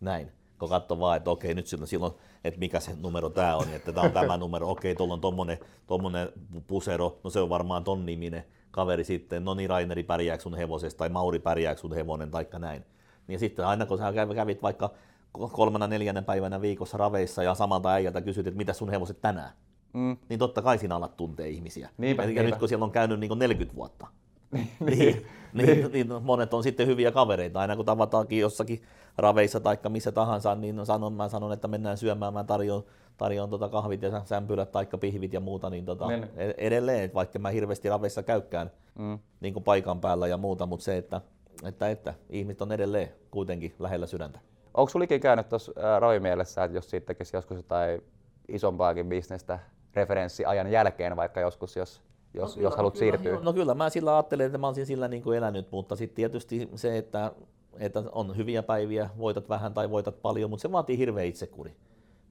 [0.00, 0.32] Näin.
[0.58, 2.12] Kun katsoi vaan, että okei, nyt silloin,
[2.44, 5.58] että mikä se numero tämä on, että tämä on tämä numero, okei, tuolla on tommonen,
[5.86, 6.28] tommonen
[6.66, 10.98] pusero, no se on varmaan ton niminen kaveri sitten, no niin Raineri pärjääkö sun hevosesta,
[10.98, 12.84] tai Mauri pärjääkö sun hevonen, taikka näin.
[13.28, 14.90] Ja sitten aina kun sä kävit vaikka
[15.32, 19.50] kolmena neljännen päivänä viikossa raveissa ja samalta äijältä kysyt, että mitä sun hevoset tänään,
[19.92, 20.16] mm.
[20.28, 21.88] niin totta kai sinä alat tuntee ihmisiä.
[21.98, 22.42] Niinpä, ja niinpä.
[22.42, 24.06] nyt kun siellä on käynyt niin 40 vuotta,
[24.52, 27.60] niin, niin, niin, niin, monet on sitten hyviä kavereita.
[27.60, 28.82] Aina kun tavataankin jossakin
[29.16, 32.82] raveissa tai missä tahansa, niin sanon, mä sanon, että mennään syömään, mä tarjoan,
[33.16, 36.26] tarjoan tota kahvit ja sämpylät tai pihvit ja muuta, niin tota, niin.
[36.36, 39.18] E- edelleen, vaikka mä hirveästi raveissa käykään mm.
[39.40, 41.20] niin kuin paikan päällä ja muuta, mutta se, että,
[41.64, 44.40] että, että ihmiset on edelleen kuitenkin lähellä sydäntä.
[44.74, 48.02] Onko sinulla ikinä käynyt tuossa ravimielessä, että jos siitä tekisi joskus jotain
[48.48, 49.58] isompaakin bisnestä
[49.94, 52.02] referenssiajan jälkeen, vaikka joskus, jos,
[52.34, 53.34] jos, no, jos haluat kyllä, siirtyä?
[53.34, 56.16] No, no kyllä, mä sillä ajattelen, että mä olisin sillä niin kuin elänyt, mutta sitten
[56.16, 57.32] tietysti se, että,
[57.78, 61.76] että on hyviä päiviä, voitat vähän tai voitat paljon, mutta se vaatii hirveä itsekuri.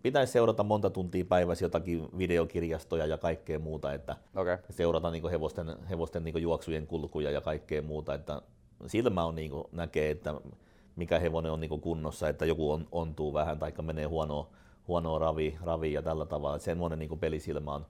[0.01, 4.57] Pitäisi seurata monta tuntia päivässä jotakin videokirjastoja ja kaikkea muuta, että okay.
[4.69, 8.41] seurata niin hevosten, hevosten niin juoksujen kulkuja ja kaikkea muuta, että
[8.87, 10.33] silmä on niin näkee, että
[10.95, 14.49] mikä hevonen on niin kunnossa, että joku on, ontuu vähän tai menee huonoa,
[14.87, 16.55] huonoa ravi, ravi ja tällä tavalla.
[16.55, 17.85] Että semmoinen niin pelisilmä on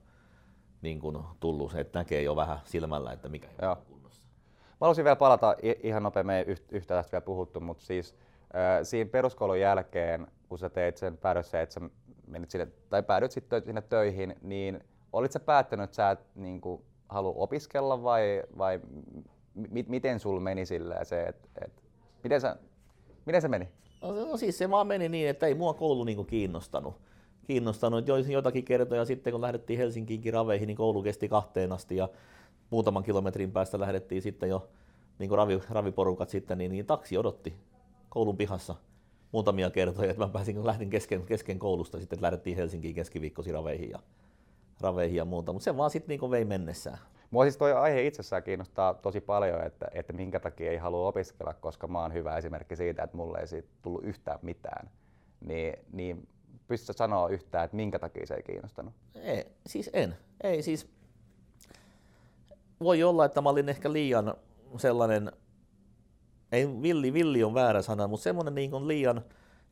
[0.82, 3.70] niin kuin tullut, että näkee jo vähän silmällä, että mikä Joo.
[3.70, 4.22] on kunnossa.
[4.52, 8.14] Mä haluaisin vielä palata ihan nopein, me ei yhtä tästä vielä puhuttu, mutta siis
[8.54, 11.80] äh, siinä peruskoulun jälkeen, kun sä teit sen päädössä, että sä
[12.30, 16.60] menit sinne, tai päädyt sitten sinne töihin, niin olit sä päättänyt, että sä et niin
[16.60, 18.80] kuin, halua opiskella vai, vai
[19.54, 21.72] m- miten sul meni sillä se, että et,
[22.24, 22.40] miten
[23.26, 23.68] Miten se meni?
[24.02, 26.94] No, no siis se vaan meni niin, että ei mua koulu niinku kiinnostanut.
[27.46, 28.08] kiinnostanut.
[28.08, 32.08] Joitakin kertoja sitten, kun lähdettiin Helsinkiinkin raveihin, niin koulu kesti kahteen asti ja
[32.70, 34.68] muutaman kilometrin päästä lähdettiin sitten jo
[35.18, 37.54] niin ravi, raviporukat sitten, niin, niin taksi odotti
[38.08, 38.74] koulun pihassa
[39.32, 43.90] muutamia kertoja, että mä pääsin, lähdin kesken, kesken koulusta sitten, että lähdettiin Helsinkiin keskiviikkosi raveihin
[43.90, 43.98] ja,
[44.80, 46.98] raveihin ja muuta, mutta se vaan sitten niin vei mennessään.
[47.30, 51.54] Mua siis toi aihe itsessään kiinnostaa tosi paljon, että, että minkä takia ei halua opiskella,
[51.54, 54.90] koska mä oon hyvä esimerkki siitä, että mulle ei siitä tullut yhtään mitään.
[55.40, 56.28] Niin, niin
[56.68, 58.94] pystytkö sanoa yhtään, että minkä takia se ei kiinnostanut?
[59.14, 60.16] Ei, siis en.
[60.42, 60.88] Ei siis,
[62.80, 64.34] voi olla, että mä olin ehkä liian
[64.76, 65.32] sellainen,
[66.52, 69.24] ei villi, villi on väärä sana, mutta semmoinen niin kuin liian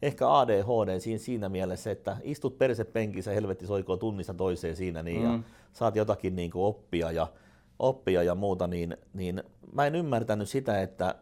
[0.03, 5.33] ehkä ADHD siinä, siinä mielessä, että istut persepenkissä helvetti soikoo tunnista toiseen siinä niin, mm.
[5.33, 5.39] ja
[5.73, 7.27] saat jotakin niin kuin oppia ja
[7.79, 11.15] oppia ja muuta, niin, niin mä en ymmärtänyt sitä, että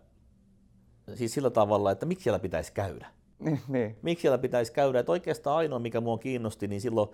[1.14, 3.06] siis sillä tavalla, että miksi siellä pitäisi käydä.
[3.38, 3.96] Niin, niin.
[4.02, 7.08] Miksi siellä pitäisi käydä, että oikeastaan ainoa, mikä mua kiinnosti, niin silloin,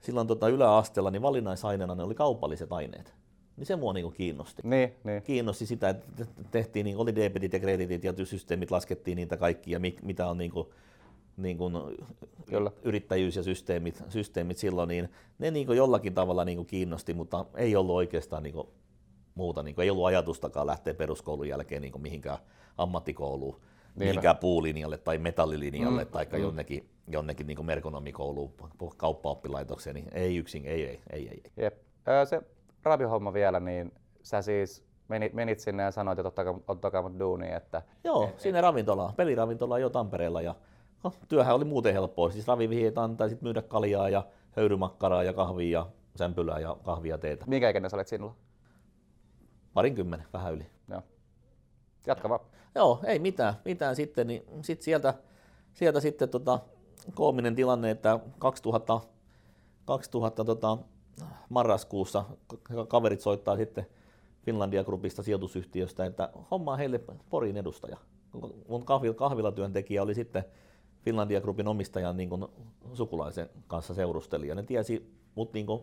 [0.00, 3.14] silloin tota yläasteella niin valinnaisaineena ne oli kaupalliset aineet.
[3.56, 4.62] Niin se mua niinku kiinnosti.
[4.64, 5.22] Niin, niin.
[5.22, 10.26] Kiinnosti sitä, että tehtiin, niin oli debitit ja kreditit ja systeemit, laskettiin niitä kaikkia, mitä
[10.26, 10.74] on niinku,
[11.36, 11.74] niin kuin
[12.46, 12.70] Kyllä.
[12.82, 17.46] yrittäjyys ja systeemit, systeemit silloin, niin ne niin kuin jollakin tavalla niin kuin kiinnosti, mutta
[17.54, 18.68] ei ollut oikeastaan niin kuin
[19.34, 22.38] muuta, niin kuin ei ollut ajatustakaan lähteä peruskoulun jälkeen niin kuin mihinkään
[22.78, 23.98] ammattikouluun, Niinpä.
[23.98, 26.38] mihinkään puulinjalle tai metallilinjalle mm, tai mm.
[26.38, 28.52] jonnekin, jonnekin niin merkonomikouluun,
[28.96, 31.42] kauppaoppilaitokseen, niin ei yksin, ei, ei, ei, ei.
[31.56, 31.74] Jep.
[32.28, 32.40] Se
[32.84, 33.92] ravihomma vielä, niin
[34.22, 37.82] sä siis menit, menit sinne ja sanoit, että ottakaa, ottakaa mut duuniin, että...
[38.04, 40.54] Joo, sinne ravintolaan, peliravintolaan jo Tampereella ja
[41.04, 42.30] no, työhän oli muuten helppoa.
[42.30, 47.44] Siis ravivihjeitä antaa sit myydä kaljaa ja höyrymakkaraa ja kahvia ja sämpylää ja kahvia teetä.
[47.46, 48.34] Minkä ikäinen sä olet sinulla?
[49.74, 50.66] Parin kymmenen, vähän yli.
[50.88, 51.02] Joo.
[52.06, 52.40] Jatka vaan.
[52.74, 55.14] Joo, ei mitään, mitään sitten, niin sit sieltä,
[55.72, 56.58] sieltä sitten tota,
[57.14, 59.00] koominen tilanne, että 2000,
[59.84, 60.78] 2000 tota,
[61.48, 62.24] marraskuussa
[62.88, 63.86] kaverit soittaa sitten
[64.44, 67.96] Finlandia Groupista sijoitusyhtiöstä, että hommaa heille Porin edustaja.
[68.68, 68.84] Mun
[69.16, 70.44] kahvilatyöntekijä oli sitten
[71.02, 72.46] Finlandia Groupin omistajan niin kuin
[72.92, 75.82] sukulaisen kanssa seurusteli ja ne tiesi mut niin kuin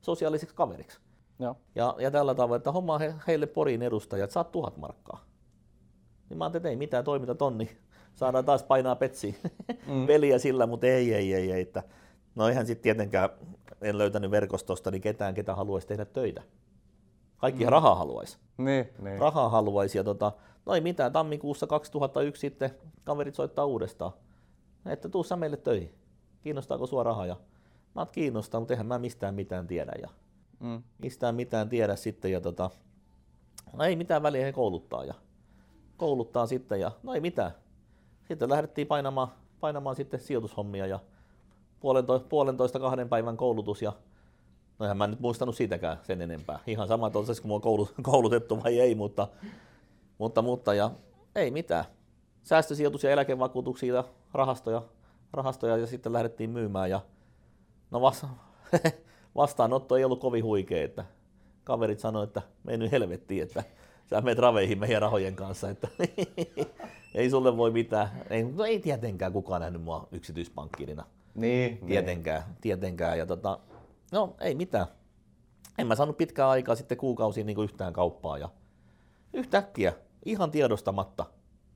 [0.00, 0.98] sosiaaliseksi kaveriksi.
[1.38, 1.56] Joo.
[1.74, 5.24] Ja, ja tällä tavalla, että hommaa he, heille Porin edustajat, saat tuhat markkaa.
[6.30, 7.76] Niin mä ajattelin, että ei mitään, toiminta tonni.
[8.14, 9.36] Saadaan taas painaa petsi
[9.86, 10.06] mm.
[10.10, 11.60] peliä sillä, mutta ei, ei, ei, ei.
[11.60, 11.82] Että,
[12.34, 13.30] no eihän sitten tietenkään,
[13.84, 16.42] en löytänyt verkostosta, niin ketään, ketä haluaisi tehdä töitä.
[17.36, 17.70] Kaikki mm.
[17.70, 18.38] rahaa haluaisi.
[18.58, 19.20] Niin, niin.
[19.20, 19.98] Rahaa haluaisi.
[19.98, 20.32] Ja tota,
[20.66, 22.70] no ei mitään, tammikuussa 2001 sitten
[23.04, 24.12] kaverit soittaa uudestaan.
[24.86, 25.94] Että tuu sä meille töihin.
[26.42, 27.26] Kiinnostaako sua rahaa?
[27.26, 27.36] Ja
[27.94, 29.92] mä oon kiinnostaa, mutta eihän mä mistään mitään tiedä.
[30.02, 30.08] Ja
[30.60, 30.82] mm.
[30.98, 32.32] Mistään mitään tiedä sitten.
[32.32, 32.70] Ja tota,
[33.72, 35.04] no ei mitään väliä he kouluttaa.
[35.04, 35.14] Ja
[35.96, 37.52] kouluttaa sitten ja no ei mitään.
[38.28, 39.28] Sitten lähdettiin painamaan,
[39.60, 41.00] painamaan sitten sijoitushommia ja
[41.84, 43.92] puolentoista, puolentoista kahden päivän koulutus ja
[44.78, 46.58] no eihän mä nyt muistanut siitäkään sen enempää.
[46.66, 49.28] Ihan sama tosiaan, kun mä oon koulutettu vai ei, mutta,
[50.18, 50.90] mutta, mutta ja
[51.34, 51.84] ei mitään.
[52.42, 54.82] Säästösijoitus ja eläkevakuutuksia ja rahastoja,
[55.32, 57.00] rahastoja ja sitten lähdettiin myymään ja
[57.90, 58.26] no vasta,
[59.36, 61.04] vastaanotto ei ollut kovin huikea, että
[61.64, 63.64] kaverit sanoivat, että mene helvettiin, että
[64.10, 65.88] sä menet raveihin meidän rahojen kanssa, että
[67.14, 68.10] ei sulle voi mitään.
[68.30, 71.06] Ei, no ei tietenkään kukaan nähnyt mua yksityispankkirina.
[71.34, 72.56] Niin, tietenkään, niin.
[72.60, 73.18] tietenkään.
[73.18, 73.58] Ja tota,
[74.12, 74.86] no ei mitään.
[75.78, 78.48] En mä saanut pitkään aikaa sitten kuukausiin niin yhtään kauppaa ja
[79.32, 79.92] yhtäkkiä,
[80.24, 81.24] ihan tiedostamatta,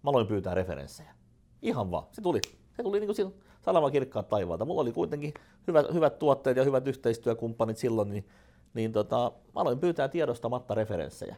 [0.03, 1.14] mä aloin pyytää referenssejä.
[1.62, 2.07] Ihan vaan.
[2.12, 2.40] Se tuli.
[2.77, 4.64] Se tuli niin kuin salama kirkkaat taivaalta.
[4.64, 5.35] Mulla oli kuitenkin
[5.66, 8.29] hyvät, hyvät tuotteet ja hyvät yhteistyökumppanit silloin, niin,
[8.75, 11.37] niin tota, mä aloin pyytää tiedostamatta referenssejä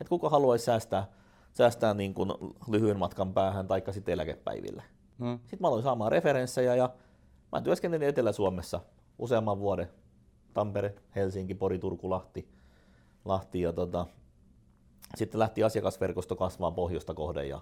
[0.00, 1.06] että kuka haluaisi säästää,
[1.52, 2.32] säästää niin kuin
[2.68, 4.82] lyhyen matkan päähän tai sitten eläkepäiville.
[5.18, 5.38] Hmm.
[5.38, 6.90] Sitten mä aloin saamaan referenssejä ja
[7.56, 8.80] mä työskentelin Etelä-Suomessa
[9.18, 9.88] useamman vuoden.
[10.54, 12.48] Tampere, Helsinki, Pori, Turku, Lahti.
[13.24, 14.06] Lahti ja tota,
[15.14, 17.60] sitten lähti asiakasverkosto kasvaa pohjoista kohden ja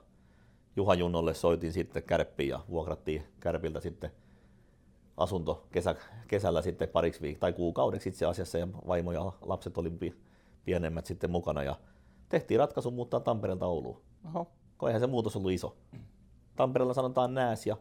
[0.76, 4.11] Juha Junnolle soitin sitten kärppiin ja vuokrattiin kärpiltä sitten
[5.16, 5.94] asunto kesä,
[6.28, 9.92] kesällä sitten pariksi viik- tai kuukaudeksi itse asiassa ja vaimo ja lapset oli
[10.64, 11.76] pienemmät sitten mukana ja
[12.28, 14.00] tehtiin ratkaisu muuttaa Tampereelta Ouluun.
[14.26, 14.50] Oho.
[14.87, 15.76] Eihän se muutos ollut iso.
[16.57, 17.76] Tampereella sanotaan nääs ja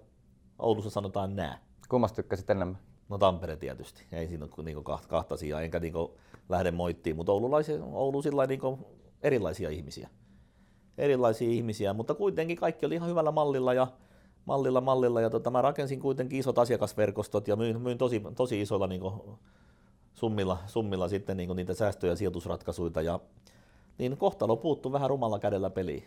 [0.60, 1.73] Oulussa sanotaan nää.
[1.94, 2.78] Kummasta tykkäsit enemmän?
[3.10, 4.06] No Tampere tietysti.
[4.12, 6.18] Ei siinä ole niinku kahta, kahta asiaa, enkä niinku
[6.50, 8.80] lähde moittiin, mutta oululaisia, Oulu sillä niinku
[9.24, 10.10] erilaisia ihmisiä.
[10.98, 13.88] Erilaisia ihmisiä, mutta kuitenkin kaikki oli ihan hyvällä mallilla ja
[14.46, 18.88] mallilla, mallilla ja tota, mä rakensin kuitenkin isot asiakasverkostot ja myin, myin tosi, tosi isoilla
[18.88, 19.40] niinku
[20.14, 23.20] summilla, summilla sitten niinku niitä säästö- ja sijoitusratkaisuja ja
[23.98, 26.04] niin kohtalo puuttu vähän rumalla kädellä peli.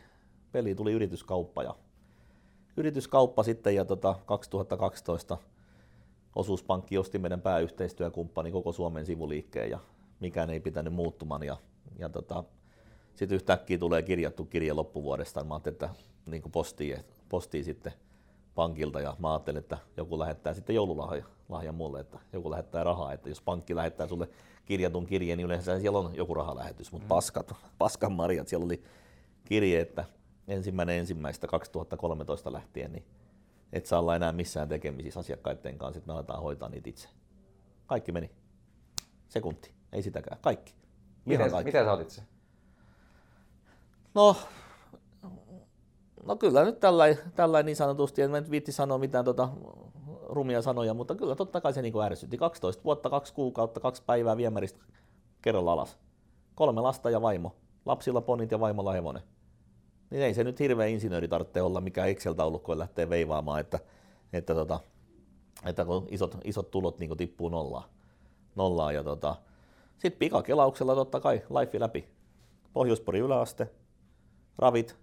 [0.53, 1.75] Peli tuli yrityskauppa ja
[2.77, 5.38] yrityskauppa sitten ja tota 2012
[6.37, 9.79] osuuspankki osti meidän pääyhteistyökumppani koko Suomen sivuliikkeen ja
[10.20, 11.57] mikään ei pitänyt muuttumaan ja,
[11.99, 12.44] ja tota,
[13.14, 15.44] sitten yhtäkkiä tulee kirjattu kirje loppuvuodesta.
[15.44, 15.90] Mä ajattelin, että
[16.27, 17.92] niin postiin, postiin sitten
[18.55, 23.29] pankilta ja mä ajattelin, että joku lähettää sitten joululahjan mulle, että joku lähettää rahaa, että
[23.29, 24.29] jos pankki lähettää sulle
[24.64, 27.09] kirjatun kirjeen, niin yleensä siellä on joku rahalähetys, mutta mm.
[27.09, 28.83] paskat, paskan marjat, siellä oli
[29.44, 30.05] kirje, että
[30.49, 33.05] ensimmäinen ensimmäistä 2013 lähtien, niin
[33.72, 37.09] et saa olla enää missään tekemisissä asiakkaiden kanssa, että me aletaan hoitaa niitä itse.
[37.87, 38.31] Kaikki meni.
[39.29, 40.38] Sekunti, ei sitäkään.
[40.40, 40.74] Kaikki.
[41.24, 41.68] Miten, kaikki.
[41.68, 42.22] miten sä otit se?
[44.14, 44.37] No,
[46.24, 49.48] no kyllä nyt tällainen tällä niin sanotusti, en mä nyt viitti sanoa mitään tota
[50.29, 52.37] rumia sanoja, mutta kyllä totta kai se niin ärsytti.
[52.37, 54.81] 12 vuotta, kaksi kuukautta, kaksi päivää viemäristä
[55.42, 55.98] kerralla alas.
[56.55, 57.57] Kolme lasta ja vaimo.
[57.85, 59.22] Lapsilla ponit ja vaimolla hevonen.
[60.11, 63.79] Niin ei se nyt hirveä insinööri tarvitse olla, mikä Excel-taulukkoon lähtee veivaamaan, että,
[64.33, 64.81] että, tota,
[65.64, 67.88] että kun isot, isot tulot niin tippuu nollaan.
[68.55, 69.37] nollaan ja tota,
[69.99, 72.09] sitten pikakelauksella totta kai life läpi.
[72.73, 73.71] Pohjoispori yläaste,
[74.59, 74.97] ravit,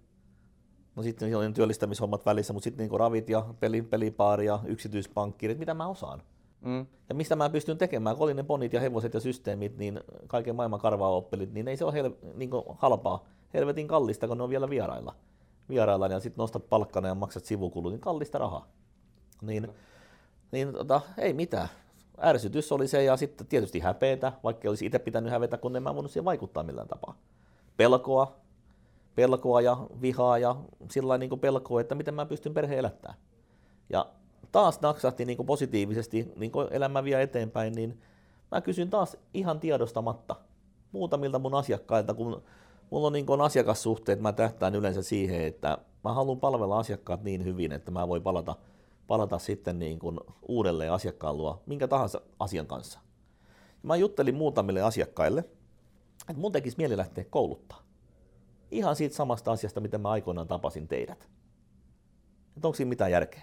[0.96, 5.58] No sitten siellä on työllistämishommat välissä, mutta sitten niinku ravit ja peli, pelipaari ja yksityispankkirit,
[5.58, 6.22] mitä mä osaan.
[6.60, 6.86] Mm.
[7.08, 10.56] Ja mistä mä pystyn tekemään, kun oli ne ponit ja hevoset ja systeemit, niin kaiken
[10.56, 14.50] maailman karvaa oppelit, niin ei se ole hel, niin halpaa, helvetin kallista, kun ne on
[14.50, 15.14] vielä vierailla.
[15.68, 18.68] Vierailla ja sitten nostat palkkana ja maksat sivukulut, niin kallista rahaa.
[19.42, 19.68] Niin,
[20.52, 21.68] niin tota, ei mitään.
[22.22, 25.94] Ärsytys oli se ja sitten tietysti häpeetä, vaikka olisi itse pitänyt hävetä, kun en mä
[25.94, 27.18] voinut siihen vaikuttaa millään tapaa.
[27.76, 28.36] Pelkoa,
[29.14, 30.56] pelkoa ja vihaa ja
[30.90, 33.18] sillä niin pelkoa, että miten mä pystyn perheen elättämään.
[33.90, 34.06] Ja
[34.52, 38.00] taas naksahti niin kuin positiivisesti, niin kuin elämä vie eteenpäin, niin
[38.50, 40.36] mä kysyn taas ihan tiedostamatta
[40.92, 42.42] muutamilta mun asiakkailta, kun
[42.94, 47.44] mulla on niin kuin asiakassuhteet, mä tähtään yleensä siihen, että mä haluan palvella asiakkaat niin
[47.44, 48.56] hyvin, että mä voin palata,
[49.06, 53.00] palata sitten niin kuin uudelleen asiakkaan luo minkä tahansa asian kanssa.
[53.82, 55.40] Mä juttelin muutamille asiakkaille,
[56.28, 57.82] että mun tekisi mieli lähteä kouluttaa.
[58.70, 61.28] Ihan siitä samasta asiasta, mitä mä aikoinaan tapasin teidät.
[62.56, 63.42] Että onko siinä mitään järkeä?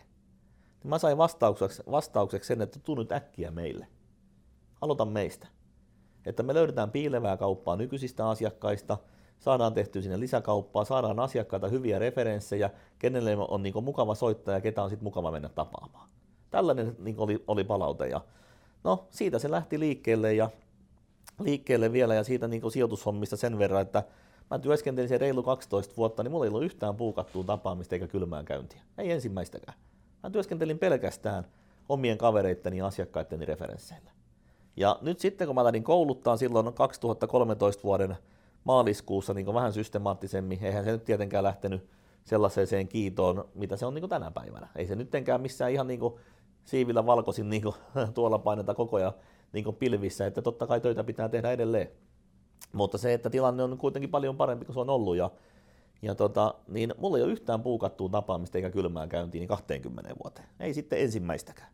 [0.83, 3.87] Mä sain vastaukseksi, vastaukseksi sen, että tuu nyt äkkiä meille.
[4.81, 5.47] Aloita meistä.
[6.25, 8.97] Että me löydetään piilevää kauppaa nykyisistä asiakkaista,
[9.41, 14.83] saadaan tehty sinne lisäkauppaa, saadaan asiakkaita hyviä referenssejä, kenelle on niin mukava soittaa ja ketä
[14.83, 16.09] on sitten mukava mennä tapaamaan.
[16.49, 18.07] Tällainen niin oli, oli palaute.
[18.07, 18.21] Ja
[18.83, 20.49] no, siitä se lähti liikkeelle ja
[21.39, 24.03] liikkeelle vielä ja siitä niin sijoitushommista sen verran, että
[24.49, 28.45] mä työskentelin se reilu 12 vuotta, niin mulla ei ollut yhtään puukattua tapaamista eikä kylmään
[28.45, 28.81] käyntiä.
[28.97, 29.77] Ei ensimmäistäkään.
[30.23, 31.45] Mä työskentelin pelkästään
[31.89, 34.11] omien kavereitteni ja asiakkaitteni referensseillä.
[34.77, 38.17] Ja nyt sitten kun mä lähdin kouluttaa silloin 2013 vuoden
[38.63, 41.89] maaliskuussa niin vähän systemaattisemmin, eihän se nyt tietenkään lähtenyt
[42.23, 44.67] sellaiseen kiitoon, mitä se on niin tänä päivänä.
[44.75, 45.99] Ei se nyttenkään missään ihan niin
[46.65, 47.63] siivillä valkoisin niin
[48.13, 49.13] tuolla paineta koko ajan
[49.53, 51.87] niin pilvissä, että totta kai töitä pitää tehdä edelleen.
[52.73, 55.31] Mutta se, että tilanne on kuitenkin paljon parempi kuin se on ollut ja,
[56.01, 60.47] ja tota, niin mulla ei ole yhtään puukattua tapaamista eikä kylmään käyntiin niin 20 vuoteen.
[60.59, 61.69] Ei sitten ensimmäistäkään.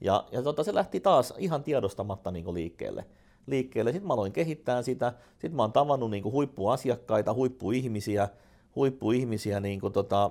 [0.00, 3.04] Ja, ja tota, se lähti taas ihan tiedostamatta niin liikkeelle.
[3.46, 3.92] Liikkeelle.
[3.92, 5.12] Sitten mä aloin kehittää sitä.
[5.32, 8.28] Sitten mä oon tavannut niin huippuasiakkaita, huippuihmisiä,
[8.76, 10.30] huippuihmisiä niin kuin tota,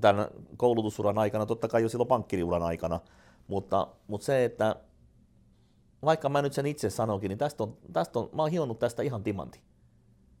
[0.00, 3.00] tämän koulutusuran aikana, totta kai jo silloin pankkiriuran aikana.
[3.48, 4.76] Mutta, mutta se, että
[6.04, 9.02] vaikka mä nyt sen itse sanonkin, niin tästä on, tästä on, mä oon hionnut tästä
[9.02, 9.60] ihan timantin.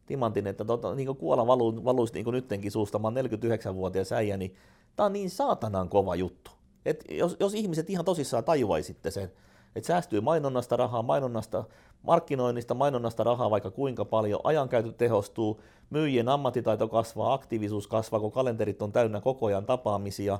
[0.06, 4.12] Timantin, että tota, niin kuin kuola valuu, valuisi niin kuin nyttenkin suusta, mä oon 49-vuotias
[4.12, 4.56] äijä, niin
[4.96, 6.50] tää on niin saatanan kova juttu.
[6.86, 9.32] Et jos, jos ihmiset ihan tosissaan tajuaisitte sen,
[9.76, 11.64] että säästyy mainonnasta rahaa, mainonnasta,
[12.02, 15.60] markkinoinnista, mainonnasta rahaa vaikka kuinka paljon, ajankäyttö tehostuu,
[15.90, 20.38] myyjien ammattitaito kasvaa, aktiivisuus kasvaa, kun kalenterit on täynnä koko ajan tapaamisia,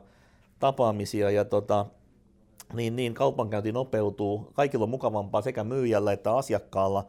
[0.59, 1.87] tapaamisia ja tota,
[2.73, 7.05] niin, niin kaupankäynti nopeutuu, kaikilla on mukavampaa sekä myyjällä että asiakkaalla.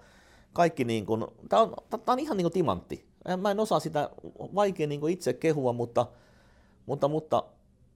[0.54, 3.06] Kaikki niin kuin, tämä on, tää on ihan niin kuin timantti.
[3.38, 4.10] Mä en osaa sitä
[4.56, 6.06] vaikea niin kuin itse kehua, mutta,
[6.86, 7.44] mutta, mutta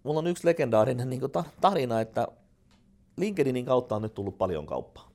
[0.04, 2.28] mulla on yksi legendaarinen niin kuin tarina, että
[3.20, 5.10] LinkedInin kautta on nyt tullut paljon kauppaa.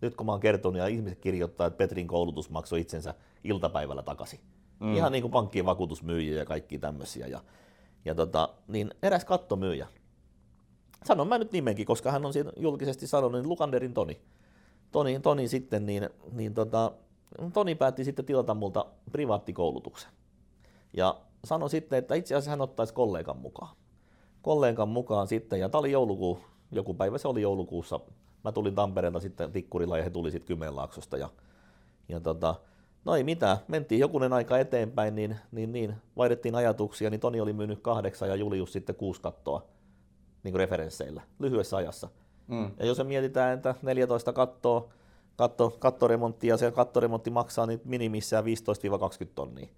[0.00, 4.40] Nyt kun mä oon kertonut ja ihmiset kirjoittaa, että Petrin koulutus maksoi itsensä iltapäivällä takaisin.
[4.80, 4.94] Mm.
[4.94, 7.26] Ihan niin kuin pankkien vakuutusmyyjiä ja kaikki tämmöisiä.
[7.26, 7.40] Ja,
[8.04, 9.86] ja tota, niin eräs kattomyyjä,
[11.04, 14.20] sanon mä nyt nimenkin, koska hän on siinä julkisesti sanonut, niin Lukanderin Toni.
[14.92, 16.92] Toni, Toni sitten, niin, niin tota,
[17.52, 20.10] Toni päätti sitten tilata multa privaattikoulutuksen.
[20.96, 23.76] Ja sanoi sitten, että itse asiassa hän ottaisi kollegan mukaan.
[24.42, 26.40] Kollegan mukaan sitten, ja tämä oli joulukuu,
[26.72, 28.00] joku päivä se oli joulukuussa.
[28.44, 31.16] Mä tulin Tampereelta sitten Tikkurilla ja he tuli sitten Kymenlaaksosta.
[31.16, 31.28] Ja,
[32.08, 32.54] ja tota,
[33.04, 37.52] no ei mitään, mentiin jokunen aika eteenpäin, niin, niin, niin vaihdettiin ajatuksia, niin Toni oli
[37.52, 39.66] myynyt kahdeksan ja Julius sitten kuusi kattoa
[40.42, 42.08] niin kuin referensseillä lyhyessä ajassa.
[42.46, 42.70] Mm.
[42.78, 44.88] Ja jos me mietitään, että 14 kattoa,
[45.36, 48.46] katto, kattoremonttia, se kattoremontti maksaa niin minimissään 15-20
[49.34, 49.68] tonnia,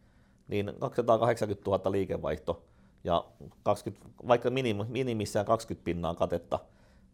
[0.48, 2.62] niin 280 000 liikevaihto
[3.05, 3.24] ja
[3.62, 6.59] 20, vaikka minim, minimissään 20 pinnaa katetta,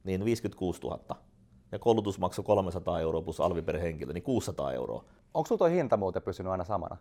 [0.06, 1.16] niin 56 000.
[1.72, 5.04] Ja koulutus maksoi 300 euroa plus alvi per henkilö, niin 600 euroa.
[5.34, 6.96] Onko sinulla tuo hinta muuten pysynyt aina samana?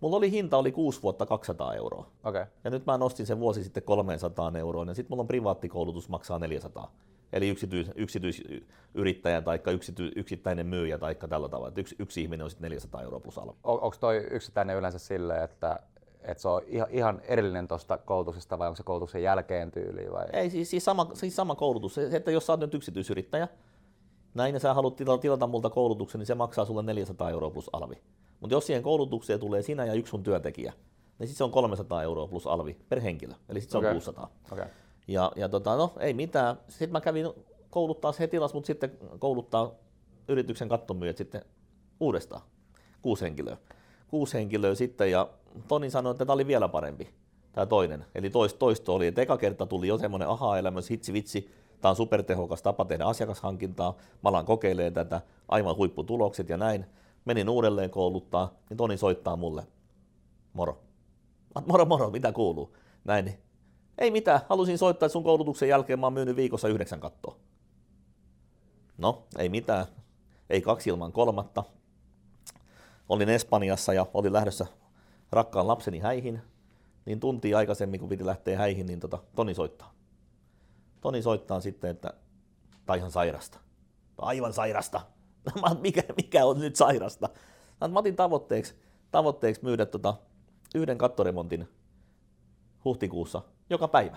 [0.00, 2.06] Mulla oli hinta oli 6 vuotta 200 euroa.
[2.24, 2.46] Okay.
[2.64, 6.38] Ja nyt mä nostin sen vuosi sitten 300 euroa, ja sitten mulla on privaattikoulutus maksaa
[6.38, 6.92] 400.
[7.32, 11.72] Eli yksityis, yksityisyrittäjä tai yksity, yksittäinen myyjä tai tällä tavalla.
[11.76, 13.52] Yksi, yksi ihminen on sitten 400 euroa plus alvi.
[13.64, 15.80] On, onko toi yksittäinen yleensä silleen, että
[16.24, 20.12] että se on ihan, ihan erillinen tuosta koulutuksesta vai onko se koulutuksen jälkeen tyyli?
[20.12, 20.26] Vai?
[20.32, 21.94] Ei, siis, siis, sama, siis sama koulutus.
[21.94, 23.48] Se, että jos sä oot nyt yksityisyrittäjä,
[24.34, 27.70] näin ja sä haluat tilata, tilata multa koulutuksen, niin se maksaa sulle 400 euroa plus
[27.72, 28.02] alvi.
[28.40, 30.72] Mutta jos siihen koulutukseen tulee sinä ja yksi sun työntekijä,
[31.18, 33.90] niin sitten se on 300 euroa plus alvi per henkilö, eli sitten se okay.
[33.90, 34.30] on 600.
[34.52, 34.66] Okay.
[35.08, 36.56] Ja, ja tota, no ei mitään.
[36.68, 37.26] Sitten mä kävin
[37.70, 39.72] kouluttaa se tilas, mutta sitten kouluttaa
[40.28, 41.44] yrityksen kattomyyjät sitten
[42.00, 42.42] uudestaan.
[43.02, 43.56] Kuusi henkilöä.
[44.12, 45.28] Kuusi henkilöä sitten ja
[45.68, 47.08] Toni sanoi, että tämä oli vielä parempi,
[47.52, 48.04] tämä toinen.
[48.14, 51.50] Eli toisto, toisto oli, että eka kerta tuli jo semmoinen aha-elämys, hitsi vitsi,
[51.80, 56.86] tämä on supertehokas tapa tehdä asiakashankintaa, mä alan kokeilemaan tätä, aivan huipputulokset ja näin
[57.24, 59.66] menin uudelleen kouluttaa, niin Toni soittaa mulle,
[60.52, 60.78] moro.
[61.66, 62.76] Moro, moro, mitä kuuluu?
[63.04, 63.38] Näin,
[63.98, 67.36] Ei mitään, halusin soittaa, että sun koulutuksen jälkeen mä oon myynyt viikossa yhdeksän kattoa.
[68.98, 69.86] No, ei mitään.
[70.50, 71.64] Ei kaksi ilman kolmatta.
[73.12, 74.66] Olin Espanjassa ja olin lähdössä
[75.32, 76.42] rakkaan lapseni häihin.
[77.04, 79.94] Niin tunti aikaisemmin, kun piti lähteä häihin, niin tota, Toni soittaa.
[81.00, 82.14] Toni soittaa sitten, että
[82.86, 83.58] tai ihan sairasta.
[84.18, 85.00] Aivan sairasta.
[85.80, 87.28] mikä, mikä on nyt sairasta?
[87.88, 88.74] Mä otin tavoitteeksi,
[89.10, 90.14] tavoitteeksi myydä tota
[90.74, 91.68] yhden kattoremontin
[92.84, 94.16] huhtikuussa joka päivä.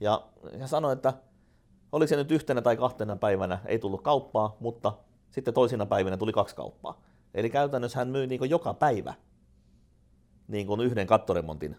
[0.00, 1.14] Ja, ja sanoi, että
[1.92, 4.92] oli se nyt yhtenä tai kahtena päivänä, ei tullut kauppaa, mutta
[5.30, 7.09] sitten toisina päivinä tuli kaksi kauppaa.
[7.34, 9.14] Eli käytännössä hän myi niin joka päivä
[10.48, 11.76] niin kuin yhden kattoremontin,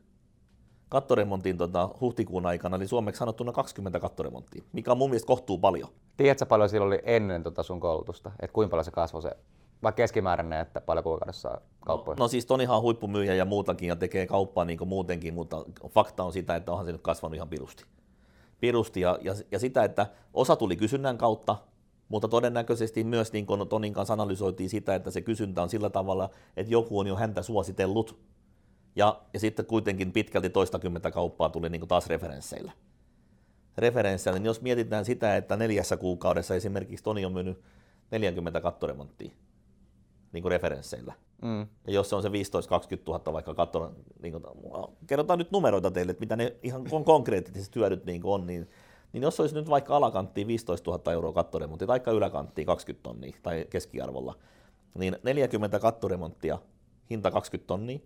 [0.89, 5.89] kattoremontin tota, huhtikuun aikana, eli suomeksi sanottuna 20 kattoremonttia, mikä on mun mielestä kohtuu paljon.
[6.17, 9.31] Tiedätkö paljon silloin oli ennen tota sun koulutusta, että kuinka paljon se kasvoi se
[9.83, 12.15] vai keskimääräinen, että paljon kuukaudessa kauppoja?
[12.15, 16.33] No, no siis on huippumyyjä ja muutakin ja tekee kauppaa niin muutenkin, mutta fakta on
[16.33, 17.83] sitä, että onhan se nyt kasvanut ihan pirusti.
[18.59, 21.55] Pirusti ja, ja, ja sitä, että osa tuli kysynnän kautta,
[22.11, 26.29] mutta todennäköisesti myös niin kuin Tonin kanssa analysoitiin sitä, että se kysyntä on sillä tavalla,
[26.57, 28.19] että joku on jo häntä suositellut.
[28.95, 32.71] Ja, ja sitten kuitenkin pitkälti toistakymmentä kauppaa tuli niin kuin taas referensseillä.
[33.77, 37.61] Referensseillä, niin jos mietitään sitä, että neljässä kuukaudessa esimerkiksi Toni on myynyt
[38.11, 39.31] 40 kattoremonttia,
[40.33, 41.13] niin kuin referensseillä.
[41.41, 41.67] Mm.
[41.87, 42.31] Ja jos se on se 15-20
[43.07, 44.43] 000 vaikka katsotaan, niin kuin,
[45.07, 48.69] kerrotaan nyt numeroita teille, että mitä ne ihan konkreettiset hyödyt niin on, niin,
[49.13, 53.67] niin jos olisi nyt vaikka alakanttiin 15 000 euroa kattoremontti, tai yläkanttiin 20 tonnia tai
[53.69, 54.35] keskiarvolla,
[54.93, 56.59] niin 40 kattoremonttia,
[57.09, 57.99] hinta 20 tonnia,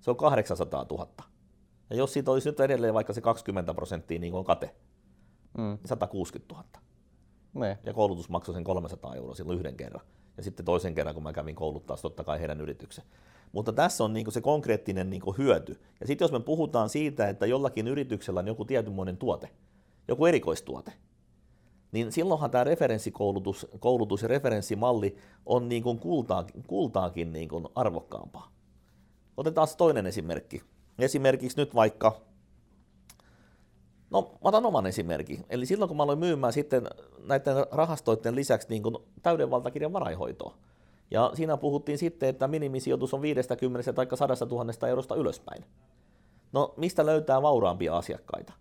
[0.00, 1.08] se on 800 000.
[1.90, 4.74] Ja jos siitä olisi nyt edelleen vaikka se 20 prosenttia niin kuin kate,
[5.58, 5.78] mm.
[5.84, 6.64] 160 000.
[7.54, 7.78] Ne.
[7.84, 10.06] Ja koulutus maksoi sen 300 euroa silloin yhden kerran
[10.38, 13.04] ja sitten toisen kerran, kun mä kävin kouluttaa totta kai heidän yrityksen.
[13.52, 15.80] Mutta tässä on niin se konkreettinen niin hyöty.
[16.00, 19.50] Ja sitten jos me puhutaan siitä, että jollakin yrityksellä on joku tietynmoinen tuote,
[20.08, 20.92] joku erikoistuote,
[21.92, 28.52] niin silloinhan tämä referenssikoulutus koulutus ja referenssimalli on niin kuin kultaa, kultaakin niin kuin arvokkaampaa.
[29.36, 30.62] Otetaan toinen esimerkki.
[30.98, 32.20] Esimerkiksi nyt vaikka
[34.10, 35.44] No, mä otan oman esimerkin.
[35.50, 36.88] Eli silloin kun mä aloin myymään sitten
[37.24, 38.82] näiden rahastoiden lisäksi niin
[39.22, 40.54] täyden valtakirjan varainhoitoa,
[41.10, 45.64] ja siinä puhuttiin sitten, että minimisijoitus on 50 tai 100 000 eurosta ylöspäin.
[46.52, 48.52] No, mistä löytää vauraampia asiakkaita?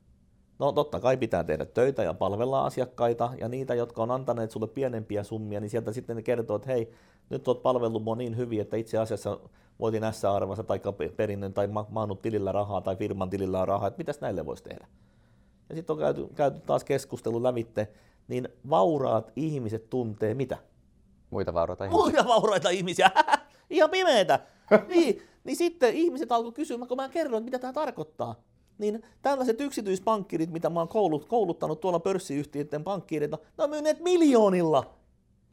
[0.59, 4.67] No totta kai pitää tehdä töitä ja palvella asiakkaita, ja niitä, jotka on antaneet sulle
[4.67, 6.91] pienempiä summia, niin sieltä sitten ne kertoo, että hei,
[7.29, 9.39] nyt oot palvellut mua niin hyvin, että itse asiassa
[9.79, 10.79] voitin S-arvassa tai
[11.15, 14.87] perinnön tai maannut tilillä rahaa tai firman tilillä rahaa, että mitäs näille voisi tehdä?
[15.69, 17.87] ja sitten on käyty, käyty taas keskustelu lävitte,
[18.27, 20.57] niin vauraat ihmiset tuntee mitä?
[21.29, 22.03] Muita vauraita ihmisiä.
[22.03, 23.11] Muita vauraita ihmisiä,
[23.69, 24.39] ihan pimeitä.
[24.87, 28.35] niin, niin sitten ihmiset alkoi kysymään, kun mä kerroin, mitä tämä tarkoittaa.
[28.77, 34.93] Niin tällaiset yksityispankkirit, mitä mä oon koulut, kouluttanut tuolla pörssiyhtiöiden pankkireita, ne on myyneet miljoonilla.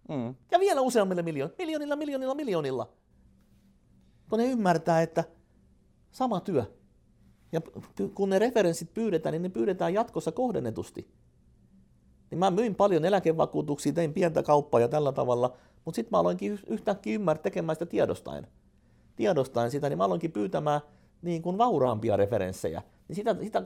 [0.08, 0.34] Mm.
[0.50, 2.88] Ja vielä useammille miljoonilla, miljoonilla, miljoonilla, miljoonilla.
[4.30, 5.24] Kun ne ymmärtää, että
[6.10, 6.64] sama työ,
[7.52, 7.60] ja
[8.14, 11.08] kun ne referenssit pyydetään, niin ne pyydetään jatkossa kohdennetusti.
[12.30, 16.58] Niin mä myin paljon eläkevakuutuksia, tein pientä kauppaa ja tällä tavalla, mutta sitten mä aloinkin
[16.66, 18.46] yhtäkkiä ymmärtää tekemään sitä tiedostaen.
[19.16, 20.80] Tiedostaen sitä, niin mä aloinkin pyytämään
[21.24, 22.82] niin kuin vauraampia referenssejä.
[23.08, 23.62] Niin sitä, sitä,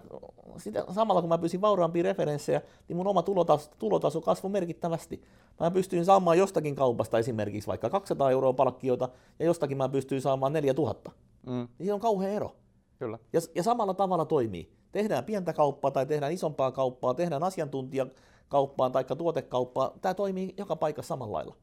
[0.58, 5.22] sitä, samalla kun mä pyysin vauraampia referenssejä, niin mun oma tulotaso, tulotaso kasvoi merkittävästi.
[5.60, 10.52] Mä pystyin saamaan jostakin kaupasta esimerkiksi vaikka 200 euroa palkkiota, ja jostakin mä pystyin saamaan
[10.52, 11.10] 4000.
[11.46, 11.52] Mm.
[11.52, 12.56] Niin siinä on kauhea ero.
[12.98, 13.18] Kyllä.
[13.32, 14.72] Ja, ja samalla tavalla toimii.
[14.92, 19.92] Tehdään pientä kauppaa tai tehdään isompaa kauppaa, tehdään asiantuntijakauppaa tai tuotekauppaa.
[20.00, 21.56] Tämä toimii joka paikassa samalla lailla,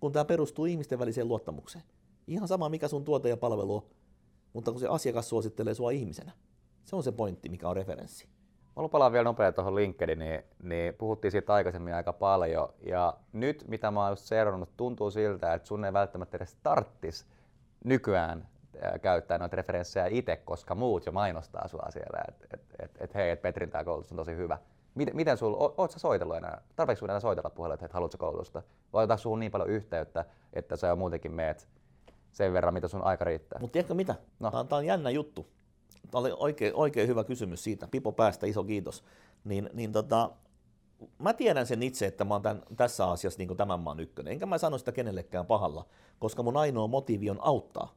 [0.00, 1.84] kun tämä perustuu ihmisten väliseen luottamukseen.
[2.26, 3.82] Ihan sama, mikä sun tuote ja palvelu on,
[4.52, 6.32] mutta kun se asiakas suosittelee sua ihmisenä.
[6.84, 8.26] Se on se pointti, mikä on referenssi.
[8.26, 12.68] Mä haluan palaa vielä nopeasti tuohon LinkedIniin, niin, puhuttiin siitä aikaisemmin aika paljon.
[12.86, 17.26] Ja nyt, mitä mä oon just seurannut, tuntuu siltä, että sun ei välttämättä edes tarttis
[17.84, 18.48] nykyään
[19.02, 23.30] käyttää noita referenssejä itse, koska muut jo mainostaa sua siellä, että et, et, et, hei,
[23.30, 24.58] et Petrin tämä koulutus on tosi hyvä.
[24.94, 28.62] Miten, miten sul, oot sä soitellut enää, tarvitsetko enää soitella puheelle, että haluatko koulutusta?
[28.92, 31.68] Vai otetaanko suhun niin paljon yhteyttä, että sä jo muutenkin meet
[32.32, 33.60] sen verran, mitä sun aika riittää?
[33.60, 34.14] Mutta tiedätkö mitä?
[34.38, 34.50] No.
[34.50, 35.46] Tämä, on, jännä juttu.
[36.10, 37.88] Tämä oli oikein, oikein hyvä kysymys siitä.
[37.88, 39.04] Pipo päästä, iso kiitos.
[39.44, 40.30] Niin, niin tota,
[41.18, 44.32] mä tiedän sen itse, että mä oon tämän, tässä asiassa niin tämän maan ykkönen.
[44.32, 45.86] Enkä mä sano sitä kenellekään pahalla,
[46.18, 47.94] koska mun ainoa motiivi on auttaa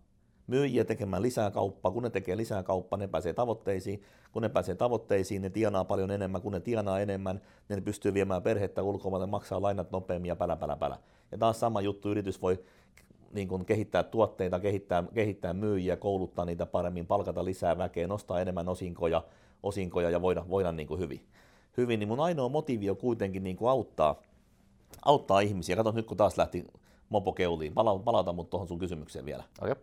[0.52, 1.92] myyjiä tekemään lisää kauppaa.
[1.92, 4.04] Kun ne tekee lisää kauppaa, ne pääsee tavoitteisiin.
[4.32, 6.42] Kun ne pääsee tavoitteisiin, ne tienaa paljon enemmän.
[6.42, 10.76] Kun ne tienaa enemmän, ne pystyy viemään perhettä ulkomaille, maksaa lainat nopeammin ja pälä, pälä,
[10.76, 10.98] pälä.
[11.32, 12.64] Ja taas sama juttu, yritys voi
[13.34, 18.70] niin kuin kehittää tuotteita, kehittää, kehittää myyjiä, kouluttaa niitä paremmin, palkata lisää väkeä, nostaa enemmän
[18.70, 19.24] osinkoja,
[19.64, 21.28] osinkoja ja voida, voida niin kuin hyvin.
[21.78, 22.00] hyvin.
[22.00, 24.22] Niin mun ainoa motiivi on kuitenkin niin kuin auttaa,
[25.06, 25.76] auttaa ihmisiä.
[25.76, 26.68] Kato nyt kun taas lähti
[27.10, 27.74] mopo keuliin.
[27.74, 29.44] Palauta, palauta mut tuohon sun kysymykseen vielä.
[29.62, 29.76] Okay.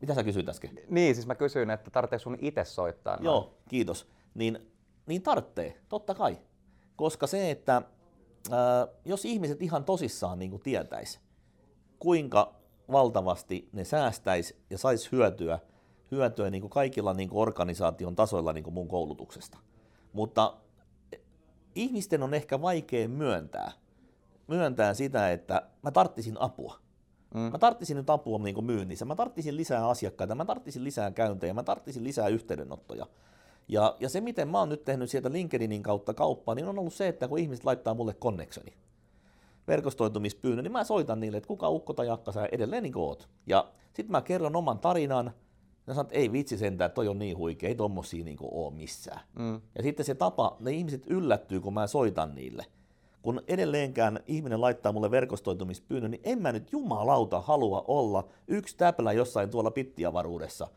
[0.00, 0.70] Mitä sä kysyit äsken?
[0.88, 3.14] Niin, siis mä kysyin, että tarvitseeko sun itse soittaa?
[3.14, 3.24] Noin?
[3.24, 4.06] Joo, kiitos.
[4.34, 4.72] Niin,
[5.06, 6.38] niin tarvitsee, totta kai.
[6.96, 7.82] Koska se, että
[8.50, 11.20] ää, jos ihmiset ihan tosissaan niin tietäisi,
[11.98, 12.54] kuinka
[12.92, 15.58] valtavasti ne säästäisi ja saisi hyötyä,
[16.10, 19.58] hyötyä niin kuin kaikilla niin kuin organisaation tasoilla niin kuin mun koulutuksesta.
[20.12, 20.56] Mutta
[21.74, 23.72] ihmisten on ehkä vaikea myöntää,
[24.46, 26.78] myöntää sitä, että mä tarttisin apua.
[27.34, 27.40] Mm.
[27.40, 31.54] Mä tarttisin nyt apua niin kuin myynnissä, mä tarttisin lisää asiakkaita, mä tarttisin lisää käyntejä,
[31.54, 33.06] mä tarttisin lisää yhteydenottoja.
[33.68, 36.94] Ja, ja se, miten mä oon nyt tehnyt sieltä LinkedInin kautta kauppaa, niin on ollut
[36.94, 38.72] se, että kun ihmiset laittaa mulle connectioni,
[39.68, 43.28] verkostoitumispyynnön, niin mä soitan niille, että kuka ukko tai akka sä edelleen niin oot.
[43.46, 45.32] Ja sitten mä kerron oman tarinan,
[45.86, 49.20] ja sanon, että ei vitsi sentään, toi on niin huikea, ei tommosia niin ole missään.
[49.38, 49.60] Mm.
[49.74, 52.66] Ja sitten se tapa, ne ihmiset yllättyy, kun mä soitan niille.
[53.22, 59.12] Kun edelleenkään ihminen laittaa mulle verkostoitumispyynnön, niin en mä nyt jumalauta halua olla yksi täplä
[59.12, 60.68] jossain tuolla pittiavaruudessa.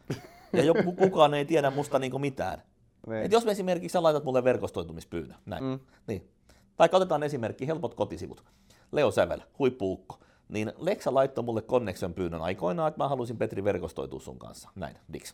[0.53, 2.61] Ja joku, kukaan ei tiedä musta niin mitään.
[3.07, 3.23] Niin.
[3.23, 5.79] Et jos me esimerkiksi sä laitat mulle verkostoitumispyynnön, näin, mm.
[6.07, 6.29] niin.
[6.77, 8.43] tai otetaan esimerkki, helpot kotisivut.
[8.91, 10.19] Leo Sävel, huippuukko.
[10.49, 14.69] Niin Lexa laittoi mulle connection pyynnön aikoinaan, että mä halusin Petri verkostoitua sun kanssa.
[14.75, 15.33] Näin, Dix.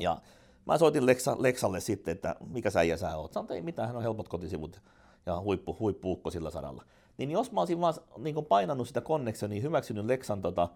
[0.00, 0.18] Ja
[0.66, 3.32] mä soitin Lexa, Lexalle sitten, että mikä sä sä oot.
[3.32, 4.80] Sanoin, ei mitään, hän on helpot kotisivut
[5.26, 6.84] ja huippu, huippuukko sillä saralla.
[7.18, 10.68] Niin jos mä olisin vaan niin painanut sitä connectionia, hyväksynyt Lexan tota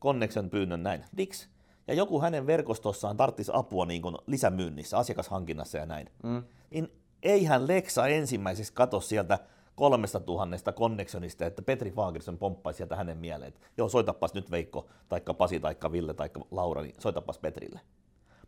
[0.00, 1.48] connection pyynnön näin, Dix,
[1.88, 6.42] ja joku hänen verkostossaan tarttisi apua niin kuin lisämyynnissä, asiakashankinnassa ja näin, mm.
[6.70, 6.92] niin
[7.22, 9.38] eihän Lexa ensimmäiseksi katso sieltä
[9.80, 14.86] kolmesta tuhannesta connectionista, että Petri Fagerson pomppaisi sieltä hänen mieleen, että joo, soitapas nyt Veikko,
[15.08, 17.80] taikka Pasi, taikka Ville, taikka Laura, niin soitapas Petrille.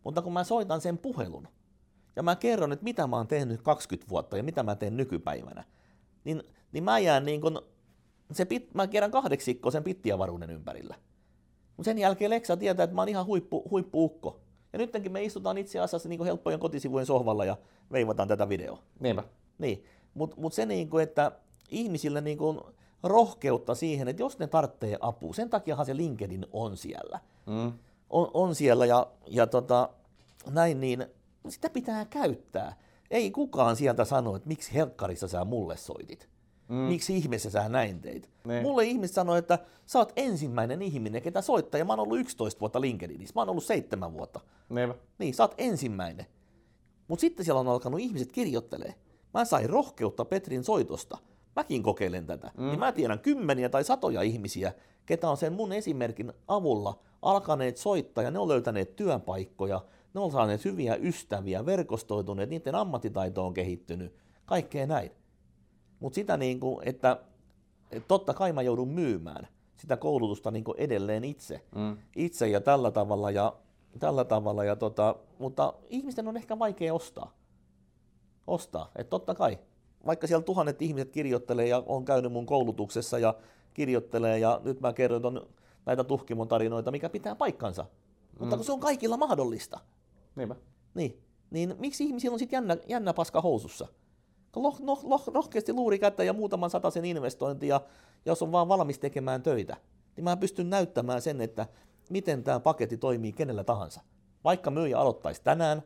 [0.04, 1.48] Mutta kun mä soitan sen puhelun,
[2.16, 5.64] ja mä kerron, että mitä mä oon tehnyt 20 vuotta ja mitä mä teen nykypäivänä,
[6.24, 7.62] niin, niin mä jään niin kun,
[8.32, 10.94] se pit, mä kerran kahdeksikko sen pittiavaruuden ympärillä.
[11.76, 14.40] Mutta sen jälkeen Lexa tietää, että mä oon ihan huippu, huippuukko.
[14.72, 17.56] Ja nytkin me istutaan itse asiassa niin helppojen kotisivujen sohvalla ja
[17.92, 18.82] veivataan tätä videoa.
[19.00, 19.24] Niinpä.
[19.58, 19.84] Niin.
[20.14, 21.32] Mutta mut se, niin kuin, että
[21.68, 22.60] ihmisille niin kuin
[23.02, 27.20] rohkeutta siihen, että jos ne tarvitsee apua, sen takiahan se LinkedIn on siellä.
[27.46, 27.72] Mm.
[28.10, 29.88] On, on siellä ja, ja tota,
[30.50, 31.06] näin, niin
[31.48, 32.76] sitä pitää käyttää.
[33.10, 36.28] Ei kukaan sieltä sano, että miksi helkkarissa sä mulle soitit.
[36.68, 36.74] Mm.
[36.76, 38.30] Miksi ihmeessä sä näin teit?
[38.44, 38.62] Niin.
[38.62, 42.60] Mulle ihmiset sanoi, että sä oot ensimmäinen ihminen, ketä soittaa, ja mä oon ollut 11
[42.60, 43.32] vuotta LinkedInissä.
[43.34, 44.40] Mä oon ollut 7 vuotta.
[44.68, 46.26] Niin, niin sä oot ensimmäinen.
[47.08, 48.94] Mutta sitten siellä on alkanut ihmiset kirjoittelee.
[49.34, 51.18] Mä sain rohkeutta Petrin soitosta.
[51.56, 52.50] Mäkin kokeilen tätä.
[52.56, 52.66] Mm.
[52.66, 54.72] Niin mä tiedän kymmeniä tai satoja ihmisiä,
[55.06, 60.30] ketä on sen mun esimerkin avulla alkaneet soittaa ja ne on löytäneet työpaikkoja, ne on
[60.30, 64.14] saaneet hyviä ystäviä, verkostoituneet, niiden ammattitaito on kehittynyt,
[64.46, 65.10] kaikkea näin.
[66.00, 67.16] Mutta sitä niin kuin, että,
[67.90, 71.96] että totta kai mä joudun myymään sitä koulutusta niin kuin edelleen itse, mm.
[72.16, 73.56] itse ja tällä tavalla, ja,
[73.98, 77.34] tällä tavalla ja tota, mutta ihmisten on ehkä vaikea ostaa.
[78.46, 79.58] Ostaa, että totta kai.
[80.06, 83.34] Vaikka siellä tuhannet ihmiset kirjoittelee ja on käynyt mun koulutuksessa ja
[83.74, 85.46] kirjoittelee ja nyt mä kerron ton,
[85.86, 87.82] näitä tuhkimon tarinoita, mikä pitää paikkansa.
[87.82, 88.38] Mm.
[88.38, 89.80] Mutta kun se on kaikilla mahdollista.
[90.36, 90.56] Niinpä.
[90.94, 91.22] Niin.
[91.50, 93.88] Niin miksi ihmisillä on sitten jännä, jännä paska housussa?
[94.56, 97.80] Loh, loh, loh, rohkeasti luuri kättä ja muutaman sen investointi, ja
[98.26, 99.76] jos on vaan valmis tekemään töitä,
[100.16, 101.66] niin mä pystyn näyttämään sen, että
[102.10, 104.00] miten tämä paketti toimii kenellä tahansa.
[104.44, 105.82] Vaikka myyjä aloittaisi tänään,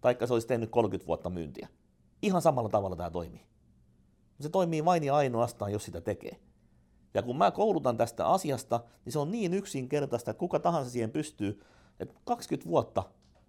[0.00, 1.68] taikka se olisi tehnyt 30 vuotta myyntiä.
[2.22, 3.46] Ihan samalla tavalla tämä toimii.
[4.40, 6.40] Se toimii vain ja ainoastaan, jos sitä tekee.
[7.14, 11.10] Ja kun mä koulutan tästä asiasta, niin se on niin yksinkertaista, että kuka tahansa siihen
[11.10, 11.62] pystyy,
[12.00, 13.02] että 20 vuotta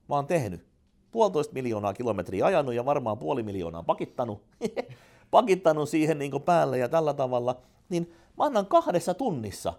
[0.10, 0.66] mä oon tehnyt
[1.12, 4.44] puolitoista miljoonaa kilometriä ajanut ja varmaan puoli miljoonaa pakittanut,
[5.32, 9.74] pakittanut siihen niin päälle ja tällä tavalla, niin mä annan kahdessa tunnissa.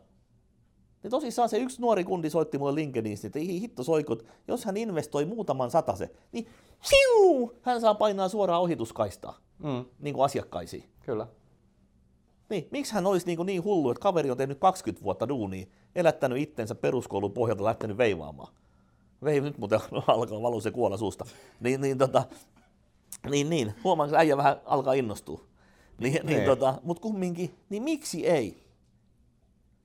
[1.03, 5.25] Niin tosissaan se yksi nuori kundi soitti mulle LinkedInistä, että hitto soikot, jos hän investoi
[5.25, 6.47] muutaman satase, niin
[6.83, 9.85] siu, hän saa painaa suoraan ohituskaistaa mm.
[9.99, 10.85] niin kuin asiakkaisiin.
[11.01, 11.27] Kyllä.
[12.49, 15.67] Niin, miksi hän olisi niin, kuin niin hullu, että kaveri on tehnyt 20 vuotta duunia,
[15.95, 18.53] elättänyt itsensä peruskoulun pohjalta, lähtenyt veivaamaan
[19.25, 21.25] vei nyt muuten alkaa valua se kuola suusta.
[21.61, 22.25] Niin, niin, tota,
[23.31, 23.75] niin, niin.
[23.85, 25.45] huomaan, että äijä vähän alkaa innostua.
[25.99, 28.63] Niin, niin, tota, Mutta kumminkin, niin miksi ei?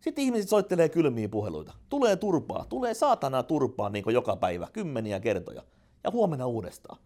[0.02, 1.74] Sitten ihmiset soittelee kylmiä puheluita.
[1.90, 5.64] Tulee turpaa, tulee saatana turpaa niin joka päivä, kymmeniä kertoja.
[6.04, 7.00] Ja huomenna uudestaan.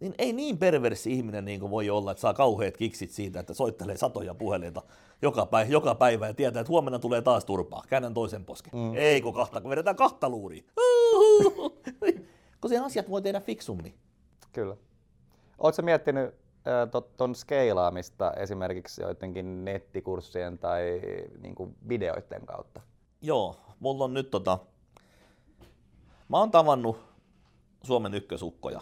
[0.00, 3.96] niin ei niin perversi ihminen niin voi olla, että saa kauheat kiksit siitä, että soittelee
[3.96, 4.82] satoja puheleita
[5.22, 7.84] joka päivä, joka päivä ja tietää, että huomenna tulee taas turpaa.
[7.88, 8.72] Käännän toisen posken.
[8.74, 8.94] Mm.
[8.94, 10.62] Ei kun kahta, kun vedetään kahta luuria.
[12.60, 13.94] kun se asiat voi tehdä fiksummin.
[14.52, 14.76] Kyllä.
[15.58, 16.34] Oletko miettinyt
[17.16, 21.00] tuon skeilaamista esimerkiksi joidenkin nettikurssien tai
[21.40, 22.80] niin kuin videoiden kautta?
[23.20, 24.58] Joo, mulla on nyt tota,
[26.28, 27.00] mä oon tavannut
[27.82, 28.80] Suomen ykkösukkoja.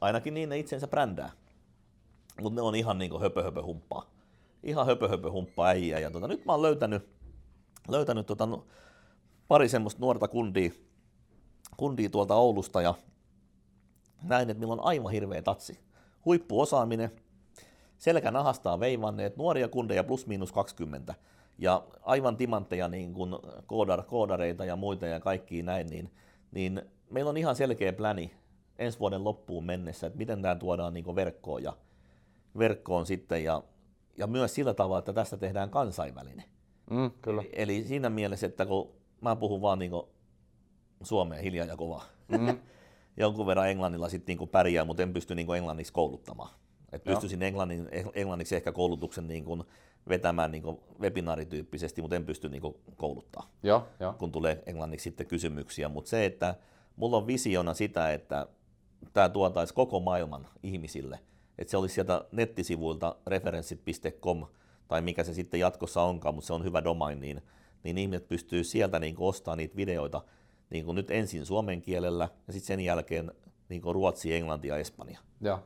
[0.00, 1.32] Ainakin niin ne itsensä brändää.
[2.40, 4.10] Mutta ne on ihan niinku höpö höpö humppaa.
[4.62, 5.98] Ihan höpö höpö humppaa äijä.
[5.98, 7.08] Ja tota, nyt mä oon löytänyt,
[7.88, 8.48] löytänyt tota,
[9.48, 10.70] pari semmoista nuorta kundia,
[11.76, 12.94] kundia tuolta Oulusta ja
[14.22, 15.80] näin, että millä on aivan hirveä tatsi.
[16.26, 17.10] Huippuosaaminen,
[17.98, 21.14] selkänahastaan veivanneet, nuoria kundeja plus miinus 20
[21.58, 23.34] ja aivan timantteja niin kuin
[23.66, 26.10] koodar, koodareita ja muita ja kaikki näin, niin,
[26.50, 28.34] niin meillä on ihan selkeä pläni
[28.78, 31.76] ensi vuoden loppuun mennessä, että miten tämä tuodaan niin verkkoon, ja,
[32.58, 33.62] verkkoon sitten ja,
[34.18, 36.44] ja myös sillä tavalla, että tästä tehdään kansainvälinen.
[36.90, 37.42] Mm, kyllä.
[37.42, 39.92] Eli, eli siinä mielessä, että kun mä puhun vaan niin
[41.02, 42.58] suomea hiljaa ja kovaa, mm.
[43.16, 46.50] jonkun verran englannilla sitten niin pärjää, mutta en pysty niin englanniksi kouluttamaan.
[46.92, 49.64] Et pystyisin englannin, englanniksi ehkä koulutuksen niin kuin
[50.08, 54.14] vetämään niin kuin webinaarityyppisesti, mutta en pysty niin kuin kouluttaa, jo, jo.
[54.18, 55.88] kun tulee englanniksi sitten kysymyksiä.
[55.88, 56.54] Mutta se, että
[56.96, 58.46] mulla on visiona sitä, että
[59.12, 61.18] tämä tuotaisi koko maailman ihmisille,
[61.58, 64.46] että se olisi sieltä nettisivuilta referenssit.com
[64.88, 67.42] tai mikä se sitten jatkossa onkaan, mutta se on hyvä domain, niin,
[67.82, 70.22] niin ihmiset pystyy sieltä niin ostamaan niitä videoita
[70.70, 73.32] niin kuin nyt ensin suomen kielellä ja sitten sen jälkeen
[73.68, 75.18] niin kuin ruotsi, englanti ja espanja.
[75.40, 75.58] Ja.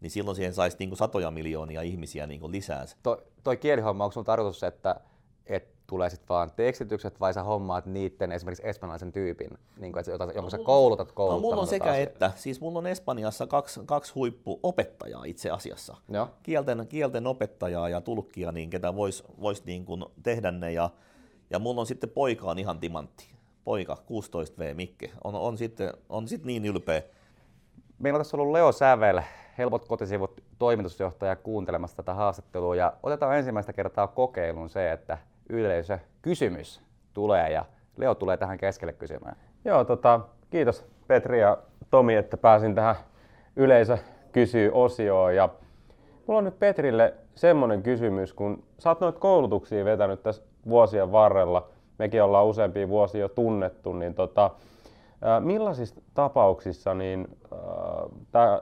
[0.00, 2.86] Niin silloin siihen saisi niin kuin satoja miljoonia ihmisiä niin kuin lisää.
[3.02, 5.00] To, toi kielihomma, onko sun tarkoitus, että,
[5.46, 10.32] että tulee sitten vaan tekstitykset vai sä hommaat niiden esimerkiksi espanjalaisen tyypin, niin kuin, että
[10.34, 11.42] jonka sä koulutat kouluttamaan?
[11.42, 12.32] No, mulla on sekä että.
[12.36, 15.96] Siis mulla on Espanjassa kaksi, kaksi huippuopettajaa itse asiassa.
[16.08, 16.28] Joo.
[16.42, 20.72] Kielten, kielten opettajaa ja tulkkia, niin ketä voisi vois niin kuin tehdä ne.
[20.72, 20.90] Ja,
[21.50, 23.35] ja mulla on sitten poika on ihan timantti.
[23.66, 27.02] Poika, 16V Mikke, on, on sitten on sit niin ylpeä.
[27.98, 29.20] Meillä on tässä ollut Leo Sävel,
[29.58, 36.80] Helpot kotisivut toimitusjohtaja kuuntelemassa tätä haastattelua ja otetaan ensimmäistä kertaa kokeilun se, että yleisökysymys
[37.14, 37.64] tulee ja
[37.96, 39.36] Leo tulee tähän keskelle kysymään.
[39.64, 41.58] Joo, tota, kiitos Petri ja
[41.90, 42.96] Tomi, että pääsin tähän
[43.56, 43.98] yleisö
[44.32, 45.36] kysyy osioon.
[45.36, 45.48] Ja
[46.26, 51.68] mulla on nyt Petrille semmoinen kysymys, kun sä oot noita koulutuksia vetänyt tässä vuosien varrella,
[51.98, 54.50] mekin ollaan useampia vuosia jo tunnettu, niin tota,
[55.40, 57.28] millaisissa tapauksissa niin,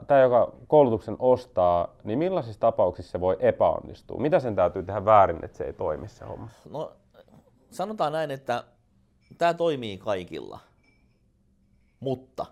[0.06, 4.20] tämä, joka koulutuksen ostaa, niin millaisissa tapauksissa se voi epäonnistua?
[4.20, 6.48] Mitä sen täytyy tehdä väärin, että se ei toimi se homma?
[6.70, 6.92] No,
[7.70, 8.64] sanotaan näin, että
[9.38, 10.58] tämä toimii kaikilla,
[12.00, 12.46] mutta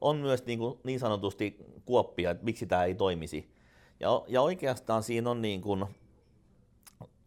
[0.00, 3.52] on myös niin, kuin niin sanotusti kuoppia, että miksi tämä ei toimisi.
[4.00, 5.84] Ja, ja oikeastaan siinä on niin kuin,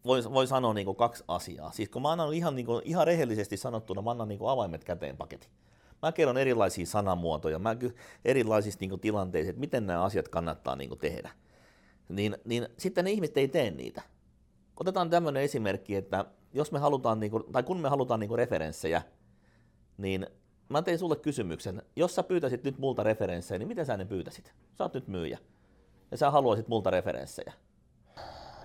[0.06, 1.72] voi, voi sanoa niin kuin kaksi asiaa.
[1.72, 4.84] Siis kun mä annan ihan, niin kuin, ihan rehellisesti sanottuna, mä annan niin kuin avaimet
[4.84, 5.50] käteen paketin.
[6.02, 7.76] Mä kerron erilaisia sanamuotoja, mä
[8.24, 11.30] erilaisista niin tilanteista, että miten nämä asiat kannattaa niin kuin, tehdä.
[12.08, 14.02] Niin, niin sitten ne ihmiset ei tee niitä.
[14.80, 18.38] Otetaan tämmöinen esimerkki, että jos me halutaan, niin kuin, tai kun me halutaan niin kuin,
[18.38, 19.02] referenssejä,
[19.98, 20.26] niin
[20.68, 21.82] mä tein sulle kysymyksen.
[21.96, 24.52] Jos sä pyytäisit nyt multa referenssejä, niin miten sä ne pyytäisit?
[24.78, 25.38] Sä oot nyt myyjä.
[26.10, 27.52] Ja sä haluaisit multa referenssejä.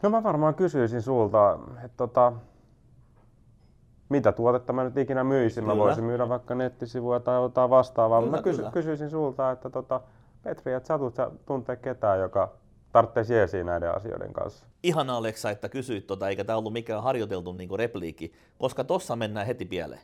[0.01, 2.33] No mä varmaan kysyisin sulta, että tota,
[4.09, 5.63] mitä tuotetta mä nyt ikinä myisin.
[5.63, 5.75] Kyllä.
[5.75, 8.21] Mä voisin myydä vaikka nettisivuja tai jotain vastaavaa.
[8.21, 10.01] Kyllä, mä kysy, kysyisin sulta, että tota,
[10.43, 12.51] Petri, että satut sä tuntee ketään, joka
[12.91, 14.65] tarvitsisi jeesiä näiden asioiden kanssa.
[14.83, 19.47] Ihan Aleksa, että kysyit tota, eikä tämä ollut mikään harjoiteltu niin repliikki, koska tossa mennään
[19.47, 20.01] heti pieleen.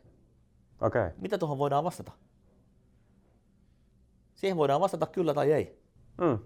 [0.82, 1.02] Okei.
[1.02, 1.18] Okay.
[1.22, 2.12] Mitä tuohon voidaan vastata?
[4.36, 5.80] Siihen voidaan vastata kyllä tai ei.
[6.22, 6.40] Mm.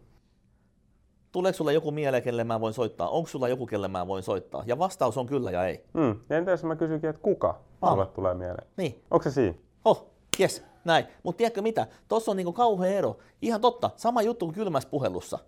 [1.31, 3.09] Tuleeko sulle joku mieleen, kelle mä voin soittaa?
[3.09, 4.63] Onko sulla joku, kelle mä voin soittaa?
[4.65, 5.83] Ja vastaus on kyllä ja ei.
[5.93, 6.19] Mm.
[6.29, 7.59] Entä jos mä kysynkin, että kuka
[7.89, 8.67] sulle tulee mieleen?
[8.77, 9.03] Niin.
[9.11, 9.57] Onko se siinä?
[9.85, 10.07] Oh,
[10.39, 11.05] yes, näin.
[11.23, 11.87] Mutta tiedätkö mitä?
[12.07, 13.17] Tuossa on niinku kauhea ero.
[13.41, 15.39] Ihan totta, sama juttu kuin kylmässä puhelussa.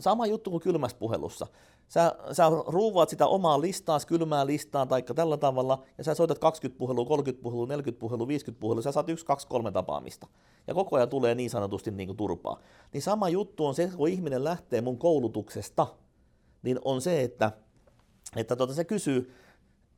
[0.00, 1.46] Sama juttu kuin kylmässä puhelussa.
[1.88, 6.78] Sä, sä ruuvaat sitä omaa listaa, kylmää listaa tai tällä tavalla, ja sä soitat 20
[6.78, 10.26] puhelua, 30 puhelua, 40 puhelua, 50 puhelua, sä saat 1, 2, 3 tapaamista.
[10.66, 12.60] Ja koko ajan tulee niin sanotusti niin kuin turpaa.
[12.92, 15.86] Niin sama juttu on se, kun ihminen lähtee mun koulutuksesta,
[16.62, 17.52] niin on se, että,
[18.36, 19.34] että tuota, se kysyy,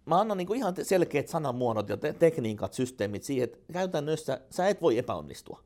[0.07, 4.69] mä annan niin kuin ihan selkeät sanamuodot ja te- tekniikat, systeemit siihen, että käytännössä sä
[4.69, 5.61] et voi epäonnistua.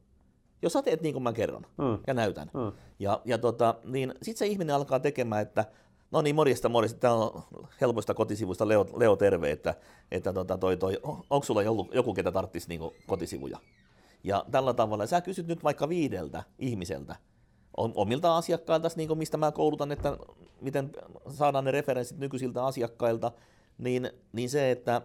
[0.62, 1.98] Jos sä teet niin kuin mä kerron mm.
[2.06, 2.50] ja näytän.
[2.54, 2.72] Mm.
[2.98, 5.64] Ja, ja tota, niin sitten se ihminen alkaa tekemään, että
[6.10, 7.00] No niin, morjesta, morjesta.
[7.00, 7.42] Täällä on
[7.80, 9.74] helpoista kotisivuista Leo, Leo terve, että,
[10.10, 10.98] että tota, toi, toi,
[11.30, 13.58] onko sulla joku, joku ketä tarvitsisi niin kotisivuja?
[14.24, 17.16] Ja tällä tavalla, sä kysyt nyt vaikka viideltä ihmiseltä,
[17.76, 20.16] omilta asiakkailta, niin mistä mä koulutan, että
[20.60, 20.90] miten
[21.30, 23.32] saadaan ne referenssit nykyisiltä asiakkailta,
[23.78, 25.02] niin, niin se, että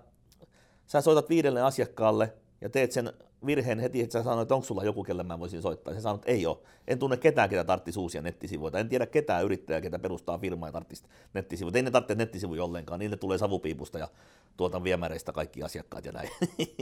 [0.85, 3.13] sä soitat viidelle asiakkaalle ja teet sen
[3.45, 5.93] virheen heti, että sä sanoit, että onko sulla joku, kelle mä voisin soittaa.
[5.93, 6.57] Ja sä sanoit, että ei ole.
[6.87, 8.79] En tunne ketään, ketä tarttisi uusia nettisivuja.
[8.79, 11.73] En tiedä ketään yrittäjää, ketä perustaa firmaa ja tarttisi nettisivuja.
[11.75, 12.99] Ei ne tarvitse nettisivuja ollenkaan.
[12.99, 14.07] Niille tulee savupiipusta ja
[14.57, 16.29] tuotan viemäreistä kaikki asiakkaat ja näin.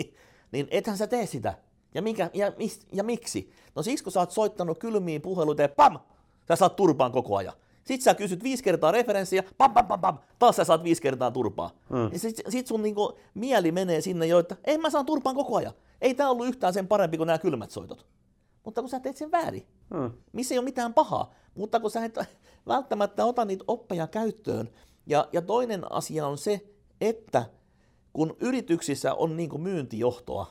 [0.51, 1.53] niin ethän sä tee sitä.
[1.93, 3.51] Ja, mikä, ja, mis, ja miksi?
[3.76, 5.99] No siis kun sä oot soittanut kylmiin puheluita ja pam!
[6.47, 7.53] Sä saat turpaan koko ajan.
[7.84, 11.32] Sitten sä kysyt viisi kertaa referenssiä, pam, pam, pam, pam, taas sä saat viisi kertaa
[11.32, 11.72] turpaa.
[11.89, 12.09] Mm.
[12.14, 15.57] Ja sit, sit sun niinku mieli menee sinne jo, että ei mä saan turpaan koko
[15.57, 15.74] ajan.
[16.02, 18.06] Ei tää ollut yhtään sen parempi kuin nämä kylmät soitot.
[18.64, 20.12] Mutta kun sä teet sen väärin, mm.
[20.34, 22.20] missä ei ole mitään pahaa, mutta kun sä et
[22.68, 24.70] välttämättä ota niitä oppeja käyttöön.
[25.06, 26.62] Ja, ja toinen asia on se,
[27.02, 27.45] että
[28.14, 30.47] kun yrityksissä on niinku myyntijohtoa,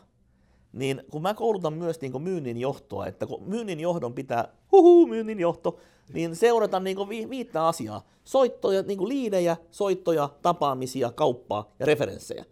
[0.73, 5.07] niin kun mä koulutan myös niin kuin myynnin johtoa, että kun myynnin johdon pitää, huhu,
[5.07, 5.79] myynnin johto,
[6.13, 8.07] niin seurata niin kuin vi- viittä asiaa.
[8.25, 12.45] Soittoja, niin kuin liidejä, soittoja, tapaamisia, kauppaa ja referenssejä.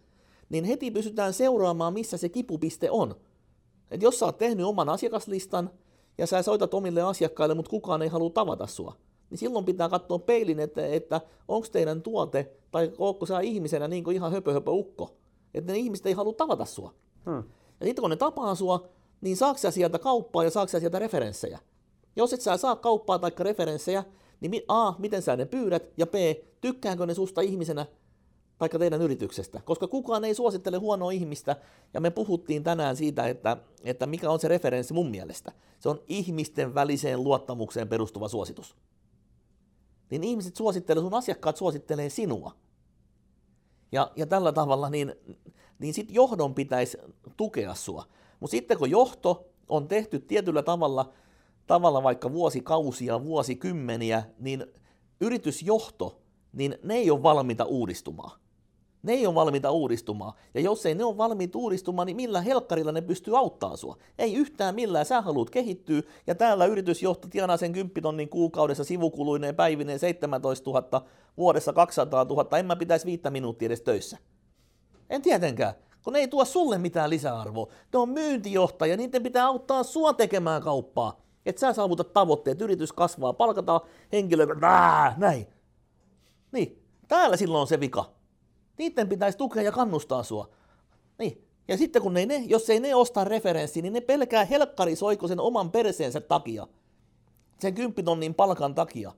[0.48, 3.14] Niin heti pystytään seuraamaan, missä se kipupiste on.
[3.90, 5.70] Et jos sä oot tehnyt oman asiakaslistan
[6.18, 8.96] ja sä soitat omille asiakkaille, mutta kukaan ei halua tavata sua,
[9.30, 14.04] niin silloin pitää katsoa peilin, että, että onko teidän tuote tai onko sä ihmisenä niin
[14.04, 15.16] kuin ihan höpö, höpö ukko.
[15.54, 16.94] Että ne ihmiset ei halua tavata sua.
[17.26, 17.42] Hmm.
[17.80, 18.88] Ja sitten kun ne tapaa sua,
[19.20, 21.58] niin saako sä sieltä kauppaa ja saako sä sieltä referenssejä?
[22.16, 24.04] Jos et sä saa kauppaa tai referenssejä,
[24.40, 26.14] niin A, miten sä ne pyydät, ja B,
[26.60, 27.86] tykkääkö ne susta ihmisenä
[28.58, 31.56] tai teidän yrityksestä, koska kukaan ei suosittele huonoa ihmistä,
[31.94, 35.52] ja me puhuttiin tänään siitä, että, että mikä on se referenssi mun mielestä.
[35.78, 38.76] Se on ihmisten väliseen luottamukseen perustuva suositus.
[40.10, 42.56] Niin ihmiset suosittelee, sun asiakkaat suosittelee sinua.
[43.92, 45.14] Ja, ja tällä tavalla niin,
[45.78, 46.98] niin sitten johdon pitäisi
[47.36, 48.04] tukea sua.
[48.40, 51.12] Mutta sitten kun johto on tehty tietyllä tavalla,
[51.66, 54.66] tavalla vaikka vuosikausia, vuosikymmeniä, niin
[55.20, 56.20] yritysjohto,
[56.52, 58.40] niin ne ei ole valmiita uudistumaan.
[59.02, 60.32] Ne ei ole valmiita uudistumaan.
[60.54, 63.96] Ja jos ei ne ole valmiita uudistumaan, niin millä helkkarilla ne pystyy auttaa sua?
[64.18, 65.06] Ei yhtään millään.
[65.06, 71.06] Sä haluat kehittyä, ja täällä yritysjohto tienaa sen 10 tonnin kuukaudessa sivukuluineen päivineen 17 000,
[71.36, 72.58] vuodessa 200 000.
[72.58, 74.18] En mä pitäisi viittä minuuttia edes töissä.
[75.10, 75.74] En tietenkään,
[76.04, 77.66] kun ne ei tuo sulle mitään lisäarvoa.
[77.92, 81.20] Ne on myyntijohtaja, niiden pitää auttaa sua tekemään kauppaa.
[81.46, 83.80] Että sä saavutat tavoitteet, yritys kasvaa, palkataan
[84.12, 84.46] henkilö,
[85.16, 85.46] näin.
[86.52, 88.17] Niin, täällä silloin on se vika.
[88.78, 90.48] Niiden pitäisi tukea ja kannustaa sua.
[91.18, 91.44] Niin.
[91.68, 95.40] Ja sitten kun ne, ne, jos ei ne osta referenssi, niin ne pelkää helkkarisoiko sen
[95.40, 96.66] oman perseensä takia.
[97.60, 99.12] Sen kymppitonnin palkan takia.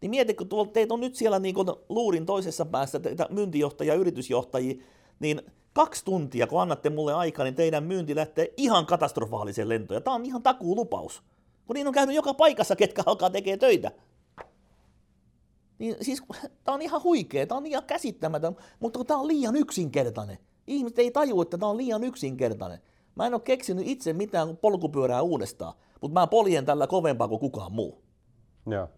[0.00, 1.54] Niin mieti, kun tuolla teitä on nyt siellä niin
[1.88, 4.82] luurin toisessa päässä teitä myyntijohtajia, yritysjohtajia,
[5.20, 5.42] niin
[5.72, 10.02] kaksi tuntia, kun annatte mulle aikaa, niin teidän myynti lähtee ihan katastrofaaliseen lentoon.
[10.02, 11.22] Tämä on ihan takuulupaus.
[11.66, 13.90] Kun niin on käynyt joka paikassa, ketkä alkaa tekee töitä.
[15.78, 16.22] Niin siis
[16.64, 20.38] tämä on ihan huikea, tämä on ihan käsittämätön, mutta tämä on liian yksinkertainen.
[20.66, 22.78] Ihmiset ei taju, että tämä on liian yksinkertainen.
[23.14, 27.72] Mä en ole keksinyt itse mitään polkupyörää uudestaan, mutta mä poljen tällä kovempaa kuin kukaan
[27.72, 28.02] muu.
[28.66, 28.88] Joo.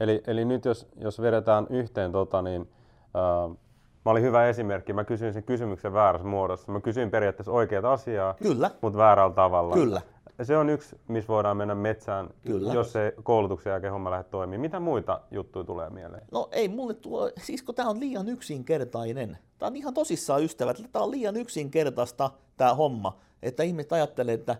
[0.00, 2.68] Eli, eli nyt jos, jos vedetään yhteen, tota, niin,
[3.16, 3.56] äh,
[4.04, 4.92] Mä olin hyvä esimerkki.
[4.92, 6.72] Mä kysyin sen kysymyksen väärässä muodossa.
[6.72, 8.70] Mä kysyin periaatteessa oikeat asiaa, Kyllä.
[8.82, 9.74] mutta väärällä tavalla.
[9.74, 10.00] Kyllä.
[10.42, 12.74] Se on yksi, missä voidaan mennä metsään, Kyllä.
[12.74, 14.60] jos se koulutuksen jälkeen homma lähde toimimaan.
[14.60, 16.22] Mitä muita juttuja tulee mieleen?
[16.32, 19.38] No ei mulle tuo, siis kun tämä on liian yksinkertainen.
[19.58, 24.56] Tämä on ihan tosissaan ystävät, tämä on liian yksinkertaista tämä homma, että ihmiset ajattelee, että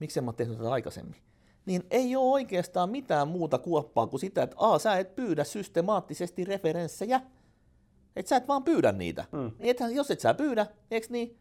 [0.00, 1.16] miksi en mä tehnyt tätä aikaisemmin.
[1.66, 6.44] Niin ei ole oikeastaan mitään muuta kuoppaa kuin sitä, että A, sä et pyydä systemaattisesti
[6.44, 7.20] referenssejä,
[8.16, 9.24] että sä et vaan pyydä niitä.
[9.32, 9.50] Mm.
[9.60, 11.38] Ethän, jos et sä pyydä, eikö niin?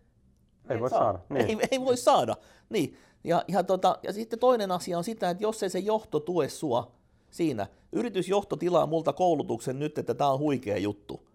[0.69, 0.99] Ei voi saa.
[0.99, 1.19] saada.
[1.29, 1.59] Niin.
[1.61, 2.35] Ei, ei voi saada.
[2.69, 2.97] Niin.
[3.23, 6.49] Ja, ja, tota, ja sitten toinen asia on sitä, että jos ei se johto tue
[6.49, 6.91] sua
[7.29, 11.27] siinä, yritysjohto tilaa multa koulutuksen nyt, että tämä on huikea juttu.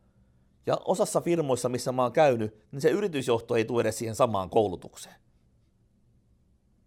[0.67, 4.51] Ja osassa firmoissa, missä mä oon käynyt, niin se yritysjohto ei tue edes siihen samaan
[4.51, 5.15] koulutukseen.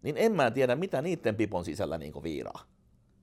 [0.02, 2.62] Niin en mä tiedä, mitä niiden pipon sisällä niin viiraa.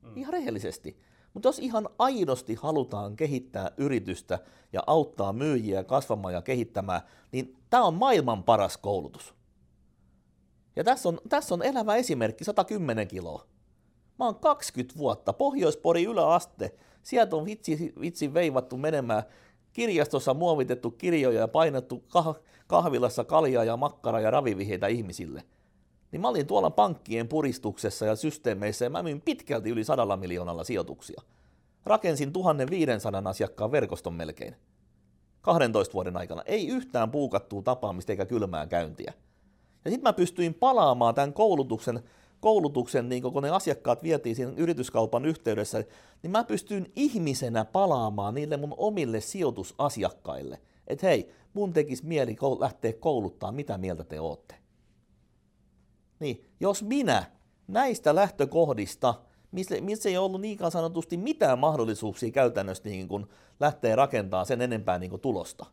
[0.02, 0.18] Mm.
[0.18, 0.98] Ihan rehellisesti.
[1.34, 4.40] Mutta jos ihan aidosti halutaan kehittää yritystä
[4.74, 7.02] ja auttaa myyjiä kasvamaan ja kehittämään,
[7.32, 9.34] niin tämä on maailman paras koulutus.
[10.76, 13.48] Ja tässä on, tässä on elävä esimerkki, 110 kiloa.
[14.20, 19.24] Mä oon 20 vuotta, Pohjoispori yläaste, sieltä on vitsi, vitsi veivattu menemään,
[19.74, 25.44] kirjastossa muovitettu kirjoja ja painettu kah- kahvilassa kaljaa ja makkaraa ja raviviheitä ihmisille.
[26.12, 30.64] Niin mä olin tuolla pankkien puristuksessa ja systeemeissä ja mä myin pitkälti yli sadalla miljoonalla
[30.64, 31.22] sijoituksia.
[31.86, 34.56] Rakensin 1500 asiakkaan verkoston melkein.
[35.44, 36.42] 12 vuoden aikana.
[36.46, 39.14] Ei yhtään puukattua tapaamista eikä kylmää käyntiä.
[39.86, 42.04] Ja sitten mä pystyin palaamaan tämän koulutuksen
[42.44, 45.84] koulutuksen, niin kun ne asiakkaat vietiin siinä yrityskaupan yhteydessä,
[46.24, 50.60] niin mä pystyin ihmisenä palaamaan niille mun omille sijoitusasiakkaille.
[50.88, 54.56] Että hei, mun tekisi mieli lähteä kouluttaa, mitä mieltä te ootte.
[56.20, 57.24] Niin, jos minä
[57.68, 59.14] näistä lähtökohdista,
[59.54, 63.28] missä, missä ei ollut niinkään sanotusti mitään mahdollisuuksia käytännössä niin kun
[63.60, 65.66] lähteä rakentamaan sen enempää niin tulosta,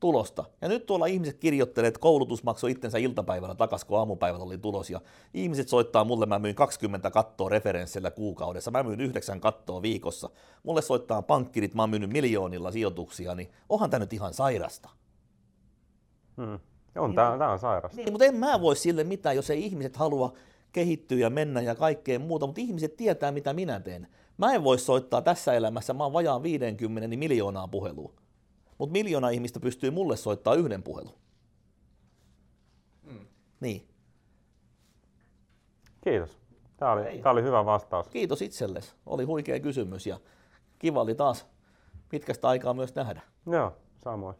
[0.00, 0.44] tulosta.
[0.60, 4.90] Ja nyt tuolla ihmiset kirjoittelee, että koulutus maksoi itsensä iltapäivällä takaisin, kun aamupäivällä oli tulos.
[4.90, 5.00] Ja
[5.34, 10.30] ihmiset soittaa mulle, mä myin 20 kattoa referenssillä kuukaudessa, mä myyn 9 kattoa viikossa.
[10.62, 14.88] Mulle soittaa pankkirit, mä oon myynyt miljoonilla sijoituksia, niin onhan tämä nyt ihan sairasta.
[16.36, 16.58] Hmm.
[16.98, 17.96] On, tämä, tämä on sairasta.
[17.96, 20.32] Niin, mutta en mä voi sille mitään, jos ei ihmiset halua
[20.76, 24.08] kehittyä ja mennä ja kaikkea muuta, mutta ihmiset tietää, mitä minä teen.
[24.38, 28.12] Mä en voi soittaa tässä elämässä, mä oon vajaan 50 miljoonaa puhelua
[28.78, 31.14] mutta miljoona ihmistä pystyy mulle soittaa yhden puhelun.
[33.02, 33.26] Mm.
[33.60, 33.88] Niin.
[36.04, 36.38] Kiitos.
[36.76, 38.08] Tämä oli, tämä oli hyvä vastaus.
[38.08, 38.94] Kiitos itsellesi.
[39.06, 40.20] Oli huikea kysymys ja
[40.78, 41.46] kiva oli taas
[42.08, 43.20] pitkästä aikaa myös nähdä.
[43.46, 44.36] Joo, samoin.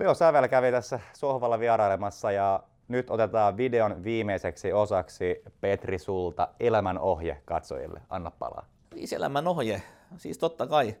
[0.00, 7.42] Leo Sävel kävi tässä sohvalla vierailemassa ja nyt otetaan videon viimeiseksi osaksi Petri sulta elämänohje
[7.44, 8.02] katsojille.
[8.08, 8.66] Anna palaa.
[8.94, 9.82] Siis elämänohje.
[10.16, 10.96] Siis totta kai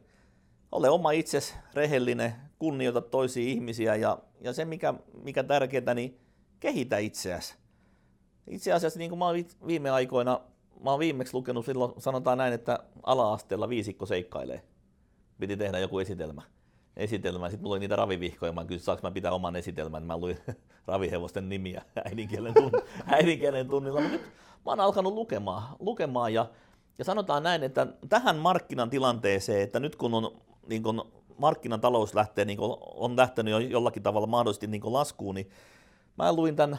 [0.72, 6.20] ole oma itses, rehellinen, kunnioita toisia ihmisiä ja, ja se mikä, mikä tärkeää, niin
[6.60, 7.54] kehitä itseäsi.
[8.46, 9.36] Itse asiassa niin kuin mä oon
[9.66, 10.40] viime aikoina,
[10.84, 14.62] mä oon viimeksi lukenut silloin, sanotaan näin, että ala-asteella viisikko seikkailee.
[15.40, 16.42] Piti tehdä joku esitelmä.
[16.98, 17.50] Esitelmä.
[17.50, 18.52] Sitten mulla oli niitä ravivihkoja.
[18.52, 20.02] Mä kysyin, saanko mä pitää oman esitelmän.
[20.02, 20.38] Mä luin
[20.86, 22.72] ravihevosten nimiä äidinkielen, tunn,
[23.16, 24.00] äidinkielen tunnilla.
[24.00, 24.26] Mutta nyt
[24.64, 26.46] mä oon alkanut lukemaan, lukemaan ja,
[26.98, 30.30] ja sanotaan näin, että tähän markkinan tilanteeseen, että nyt kun on
[30.68, 35.50] niin kun markkinatalous lähtee, niin kun on lähtenyt jo jollakin tavalla mahdollisesti niin laskuun, niin
[36.18, 36.78] mä luin tämän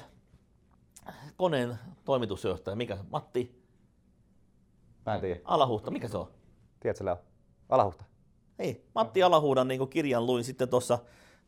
[1.37, 3.63] koneen toimitusjohtaja, mikä Matti?
[5.05, 5.39] Mä en tiedä.
[5.45, 6.27] Alahuhta, mikä se on?
[6.79, 7.17] Tiedätkö Leo?
[7.69, 8.05] Alahuhta.
[8.59, 10.99] Ei, Matti Alahuudan niin kirjan luin sitten tuossa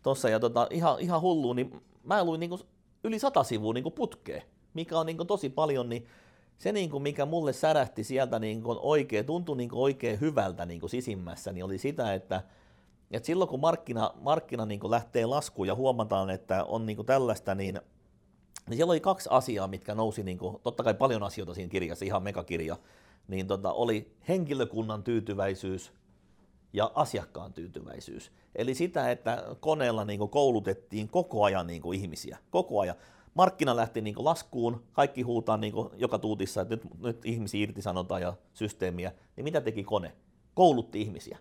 [0.03, 2.59] tossa, ja tota, ihan, ihan hulluun, niin mä luin niin
[3.03, 4.41] yli sata sivua niin putkeen,
[4.73, 6.07] mikä on niin tosi paljon, niin
[6.57, 10.65] se, niin kuin mikä mulle särähti sieltä niin kuin oikein, tuntui niin kuin oikein hyvältä
[10.65, 12.43] niin kuin sisimmässä, niin oli sitä, että,
[13.11, 17.05] että silloin kun markkina, markkina niin kuin lähtee laskuun ja huomataan, että on niin kuin
[17.05, 17.79] tällaista, niin,
[18.69, 22.05] niin siellä oli kaksi asiaa, mitkä nousi, niin kuin, totta kai paljon asioita siinä kirjassa,
[22.05, 22.77] ihan megakirja,
[23.27, 25.93] niin tota, oli henkilökunnan tyytyväisyys
[26.73, 28.31] ja asiakkaan tyytyväisyys.
[28.55, 32.95] Eli sitä, että koneella niin koulutettiin koko ajan niin ihmisiä, koko ajan
[33.33, 38.33] markkina lähti niin laskuun, kaikki huutaa niin joka tuutissa, että nyt, nyt ihmisiä irtisanotaan ja
[38.53, 40.11] systeemiä, niin mitä teki kone?
[40.53, 41.37] Koulutti ihmisiä.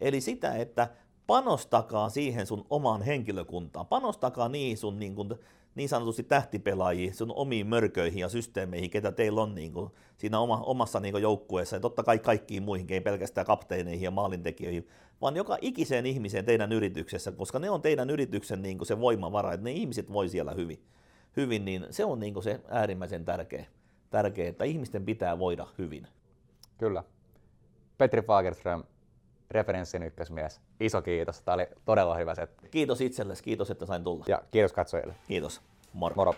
[0.00, 0.88] Eli sitä, että
[1.26, 5.34] panostakaa siihen sun omaan henkilökuntaan, panostakaa niihin sun niin, kuin,
[5.74, 10.60] niin sanotusti tähtipelaajiin, sun omiin mörköihin ja systeemeihin, ketä teillä on niin kuin, siinä oma,
[10.60, 14.88] omassa niin joukkueessa, ja totta kai kaikkiin muihin, ei pelkästään kapteeneihin ja maalintekijöihin,
[15.20, 19.52] vaan joka ikiseen ihmiseen teidän yrityksessä, koska ne on teidän yrityksen niin kuin se voimavara,
[19.52, 20.78] että ne ihmiset voi siellä hyvin
[21.36, 23.66] hyvin, niin se on niin se äärimmäisen tärkeä,
[24.10, 26.06] tärkeä, että ihmisten pitää voida hyvin.
[26.78, 27.04] Kyllä.
[27.98, 28.84] Petri Fagerström,
[29.54, 30.60] referenssin ykkösmies.
[30.80, 31.42] Iso kiitos.
[31.42, 32.68] Tämä oli todella hyvä setti.
[32.68, 34.24] Kiitos itsellesi, kiitos että sain tulla.
[34.28, 35.14] Ja kiitos katsojille.
[35.28, 35.60] Kiitos.
[35.92, 36.14] Moro.
[36.14, 36.34] Moro.